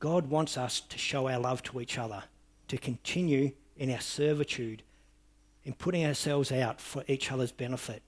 God 0.00 0.28
wants 0.28 0.58
us 0.58 0.80
to 0.80 0.98
show 0.98 1.28
our 1.28 1.38
love 1.38 1.62
to 1.62 1.80
each 1.80 1.96
other, 1.96 2.24
to 2.66 2.76
continue 2.76 3.52
in 3.76 3.88
our 3.92 4.00
servitude, 4.00 4.82
in 5.64 5.74
putting 5.74 6.04
ourselves 6.04 6.50
out 6.50 6.80
for 6.80 7.04
each 7.06 7.30
other's 7.30 7.52
benefit. 7.52 8.02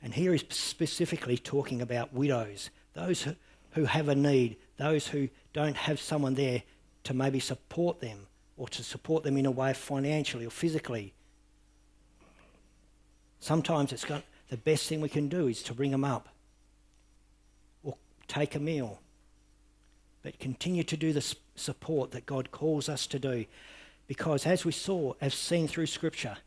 And 0.00 0.14
here 0.14 0.30
he's 0.30 0.44
specifically 0.50 1.36
talking 1.36 1.82
about 1.82 2.14
widows, 2.14 2.70
those 2.92 3.26
who 3.72 3.86
have 3.86 4.08
a 4.08 4.14
need, 4.14 4.56
those 4.76 5.08
who 5.08 5.28
don't 5.52 5.76
have 5.76 5.98
someone 5.98 6.34
there 6.34 6.62
to 7.02 7.12
maybe 7.12 7.40
support 7.40 7.98
them 7.98 8.28
or 8.56 8.68
to 8.68 8.84
support 8.84 9.24
them 9.24 9.36
in 9.36 9.46
a 9.46 9.50
way 9.50 9.74
financially 9.74 10.46
or 10.46 10.50
physically. 10.50 11.12
Sometimes 13.46 13.92
it's 13.92 14.04
the 14.48 14.56
best 14.56 14.88
thing 14.88 15.00
we 15.00 15.08
can 15.08 15.28
do 15.28 15.46
is 15.46 15.62
to 15.62 15.72
bring 15.72 15.92
them 15.92 16.02
up 16.02 16.28
or 17.84 17.94
take 18.26 18.56
a 18.56 18.58
meal 18.58 18.98
but 20.24 20.36
continue 20.40 20.82
to 20.82 20.96
do 20.96 21.12
the 21.12 21.36
support 21.54 22.10
that 22.10 22.26
God 22.26 22.50
calls 22.50 22.88
us 22.88 23.06
to 23.06 23.20
do. 23.20 23.44
Because 24.08 24.46
as 24.46 24.64
we 24.64 24.72
saw, 24.72 25.12
as 25.20 25.32
seen 25.32 25.68
through 25.68 25.86
Scripture, 25.86 26.38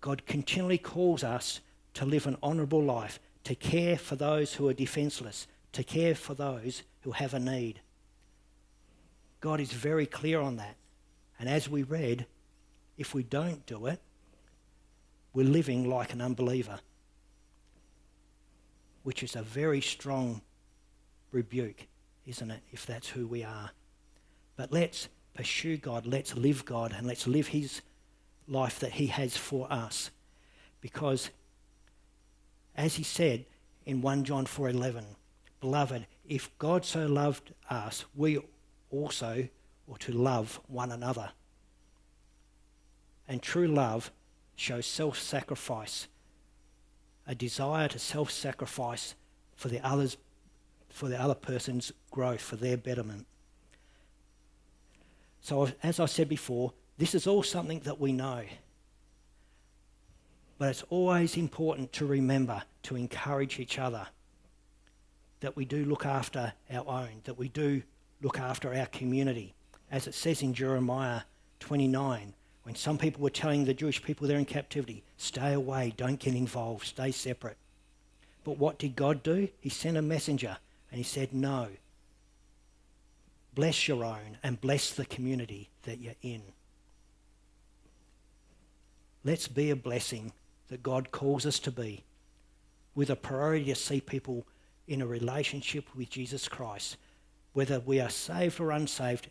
God 0.00 0.24
continually 0.26 0.78
calls 0.78 1.24
us 1.24 1.58
to 1.94 2.04
live 2.04 2.28
an 2.28 2.36
honourable 2.44 2.80
life, 2.80 3.18
to 3.42 3.56
care 3.56 3.98
for 3.98 4.14
those 4.14 4.54
who 4.54 4.68
are 4.68 4.72
defenceless, 4.72 5.48
to 5.72 5.82
care 5.82 6.14
for 6.14 6.34
those 6.34 6.84
who 7.00 7.10
have 7.10 7.34
a 7.34 7.40
need. 7.40 7.80
God 9.40 9.58
is 9.58 9.72
very 9.72 10.06
clear 10.06 10.40
on 10.40 10.58
that. 10.58 10.76
And 11.40 11.48
as 11.48 11.68
we 11.68 11.82
read, 11.82 12.24
if 12.96 13.14
we 13.14 13.24
don't 13.24 13.66
do 13.66 13.86
it, 13.86 14.00
we're 15.36 15.46
living 15.46 15.88
like 15.88 16.12
an 16.12 16.20
unbeliever, 16.20 16.80
which 19.04 19.22
is 19.22 19.36
a 19.36 19.42
very 19.42 19.80
strong 19.80 20.40
rebuke 21.30 21.86
isn't 22.26 22.50
it, 22.50 22.60
if 22.72 22.84
that's 22.84 23.08
who 23.08 23.26
we 23.26 23.44
are? 23.44 23.70
But 24.56 24.72
let's 24.72 25.08
pursue 25.34 25.76
God, 25.76 26.06
let's 26.06 26.34
live 26.34 26.64
God, 26.64 26.92
and 26.92 27.06
let's 27.06 27.26
live 27.26 27.48
His 27.48 27.82
life 28.48 28.80
that 28.80 28.92
He 28.92 29.06
has 29.06 29.36
for 29.36 29.72
us. 29.72 30.10
Because, 30.80 31.30
as 32.76 32.96
He 32.96 33.04
said 33.04 33.44
in 33.84 34.02
1 34.02 34.24
John 34.24 34.44
4:11, 34.44 35.04
Beloved, 35.60 36.06
if 36.28 36.50
God 36.58 36.84
so 36.84 37.06
loved 37.06 37.54
us, 37.70 38.04
we 38.14 38.38
also 38.90 39.48
ought 39.88 40.00
to 40.00 40.12
love 40.12 40.60
one 40.66 40.90
another. 40.90 41.30
And 43.28 43.40
true 43.40 43.68
love 43.68 44.10
shows 44.56 44.86
self 44.86 45.18
sacrifice, 45.18 46.08
a 47.26 47.34
desire 47.34 47.88
to 47.88 47.98
self 47.98 48.30
sacrifice 48.30 49.14
for 49.54 49.68
the 49.68 49.84
other's 49.86 50.16
for 50.88 51.08
the 51.08 51.20
other 51.20 51.34
person's 51.34 51.92
growth, 52.10 52.40
for 52.40 52.56
their 52.56 52.78
betterment. 52.78 53.26
So, 55.42 55.68
as 55.82 56.00
I 56.00 56.06
said 56.06 56.28
before, 56.28 56.72
this 56.96 57.14
is 57.14 57.26
all 57.26 57.42
something 57.42 57.80
that 57.80 58.00
we 58.00 58.12
know. 58.12 58.42
But 60.58 60.70
it's 60.70 60.84
always 60.88 61.36
important 61.36 61.92
to 61.94 62.06
remember 62.06 62.62
to 62.84 62.96
encourage 62.96 63.60
each 63.60 63.78
other 63.78 64.06
that 65.40 65.54
we 65.54 65.66
do 65.66 65.84
look 65.84 66.06
after 66.06 66.54
our 66.72 66.88
own, 66.88 67.20
that 67.24 67.36
we 67.36 67.48
do 67.48 67.82
look 68.22 68.38
after 68.38 68.74
our 68.74 68.86
community. 68.86 69.54
As 69.90 70.06
it 70.06 70.14
says 70.14 70.42
in 70.42 70.54
Jeremiah 70.54 71.20
29, 71.60 72.34
when 72.66 72.74
some 72.74 72.98
people 72.98 73.22
were 73.22 73.30
telling 73.30 73.64
the 73.64 73.72
Jewish 73.72 74.02
people 74.02 74.26
they're 74.26 74.38
in 74.38 74.44
captivity, 74.44 75.04
stay 75.18 75.52
away, 75.52 75.94
don't 75.96 76.18
get 76.18 76.34
involved, 76.34 76.84
stay 76.84 77.12
separate. 77.12 77.58
But 78.42 78.58
what 78.58 78.76
did 78.76 78.96
God 78.96 79.22
do? 79.22 79.46
He 79.60 79.68
sent 79.68 79.96
a 79.96 80.02
messenger 80.02 80.56
and 80.90 80.98
he 80.98 81.04
said, 81.04 81.32
No. 81.32 81.68
Bless 83.54 83.86
your 83.86 84.04
own 84.04 84.38
and 84.42 84.60
bless 84.60 84.90
the 84.90 85.06
community 85.06 85.68
that 85.84 86.00
you're 86.00 86.16
in. 86.22 86.42
Let's 89.22 89.46
be 89.46 89.70
a 89.70 89.76
blessing 89.76 90.32
that 90.66 90.82
God 90.82 91.12
calls 91.12 91.46
us 91.46 91.60
to 91.60 91.70
be, 91.70 92.02
with 92.96 93.10
a 93.10 93.16
priority 93.16 93.66
to 93.66 93.76
see 93.76 94.00
people 94.00 94.44
in 94.88 95.00
a 95.00 95.06
relationship 95.06 95.84
with 95.94 96.10
Jesus 96.10 96.48
Christ. 96.48 96.96
Whether 97.52 97.78
we 97.78 98.00
are 98.00 98.10
saved 98.10 98.58
or 98.58 98.72
unsaved, 98.72 99.30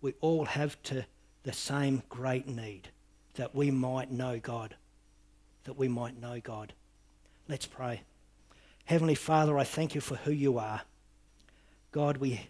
we 0.00 0.14
all 0.20 0.44
have 0.44 0.80
to 0.84 1.04
the 1.44 1.52
same 1.52 2.02
great 2.08 2.48
need 2.48 2.88
that 3.34 3.54
we 3.54 3.70
might 3.70 4.10
know 4.10 4.38
God. 4.38 4.74
That 5.64 5.78
we 5.78 5.88
might 5.88 6.20
know 6.20 6.40
God. 6.40 6.72
Let's 7.48 7.66
pray. 7.66 8.02
Heavenly 8.84 9.14
Father, 9.14 9.58
I 9.58 9.64
thank 9.64 9.94
you 9.94 10.00
for 10.00 10.16
who 10.16 10.32
you 10.32 10.58
are. 10.58 10.82
God, 11.92 12.18
we 12.18 12.48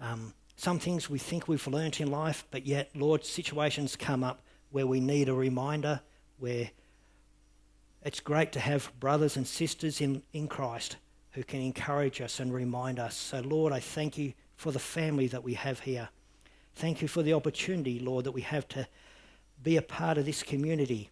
um, 0.00 0.32
some 0.56 0.78
things 0.78 1.08
we 1.08 1.18
think 1.18 1.46
we've 1.46 1.66
learnt 1.66 2.00
in 2.00 2.10
life, 2.10 2.44
but 2.50 2.66
yet, 2.66 2.90
Lord, 2.94 3.24
situations 3.24 3.94
come 3.94 4.24
up 4.24 4.42
where 4.70 4.86
we 4.86 4.98
need 4.98 5.28
a 5.28 5.34
reminder, 5.34 6.00
where 6.38 6.70
it's 8.02 8.20
great 8.20 8.52
to 8.52 8.60
have 8.60 8.90
brothers 8.98 9.36
and 9.36 9.46
sisters 9.46 10.00
in, 10.00 10.22
in 10.32 10.48
Christ 10.48 10.96
who 11.32 11.44
can 11.44 11.60
encourage 11.60 12.20
us 12.20 12.40
and 12.40 12.52
remind 12.52 12.98
us. 12.98 13.16
So, 13.16 13.40
Lord, 13.40 13.72
I 13.72 13.80
thank 13.80 14.18
you 14.18 14.32
for 14.56 14.72
the 14.72 14.78
family 14.80 15.28
that 15.28 15.44
we 15.44 15.54
have 15.54 15.80
here. 15.80 16.08
Thank 16.78 17.02
you 17.02 17.08
for 17.08 17.24
the 17.24 17.32
opportunity, 17.32 17.98
Lord, 17.98 18.24
that 18.24 18.30
we 18.30 18.42
have 18.42 18.68
to 18.68 18.86
be 19.64 19.76
a 19.78 19.82
part 19.82 20.16
of 20.16 20.26
this 20.26 20.44
community 20.44 21.10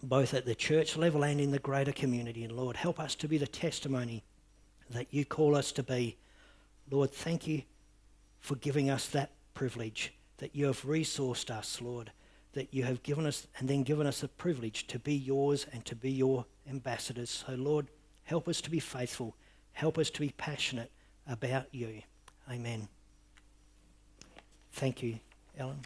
both 0.00 0.32
at 0.32 0.46
the 0.46 0.54
church 0.54 0.96
level 0.96 1.24
and 1.24 1.40
in 1.40 1.50
the 1.50 1.58
greater 1.58 1.90
community. 1.90 2.44
And 2.44 2.52
Lord, 2.52 2.76
help 2.76 3.00
us 3.00 3.16
to 3.16 3.26
be 3.26 3.36
the 3.36 3.48
testimony 3.48 4.22
that 4.90 5.08
you 5.10 5.24
call 5.24 5.56
us 5.56 5.72
to 5.72 5.82
be. 5.82 6.18
Lord, 6.88 7.10
thank 7.10 7.48
you 7.48 7.62
for 8.38 8.54
giving 8.54 8.90
us 8.90 9.08
that 9.08 9.32
privilege, 9.54 10.14
that 10.38 10.54
you 10.54 10.66
have 10.66 10.82
resourced 10.82 11.50
us, 11.50 11.82
Lord, 11.82 12.12
that 12.52 12.72
you 12.72 12.84
have 12.84 13.02
given 13.02 13.26
us 13.26 13.48
and 13.58 13.68
then 13.68 13.82
given 13.82 14.06
us 14.06 14.20
the 14.20 14.28
privilege 14.28 14.86
to 14.86 15.00
be 15.00 15.16
yours 15.16 15.66
and 15.72 15.84
to 15.84 15.96
be 15.96 16.12
your 16.12 16.46
ambassadors. 16.70 17.44
So, 17.44 17.54
Lord, 17.54 17.88
help 18.22 18.46
us 18.46 18.60
to 18.60 18.70
be 18.70 18.78
faithful. 18.78 19.34
Help 19.72 19.98
us 19.98 20.10
to 20.10 20.20
be 20.20 20.32
passionate 20.36 20.92
about 21.26 21.66
you. 21.72 22.02
Amen. 22.48 22.86
Thank 24.72 25.02
you, 25.02 25.18
Ellen. 25.58 25.80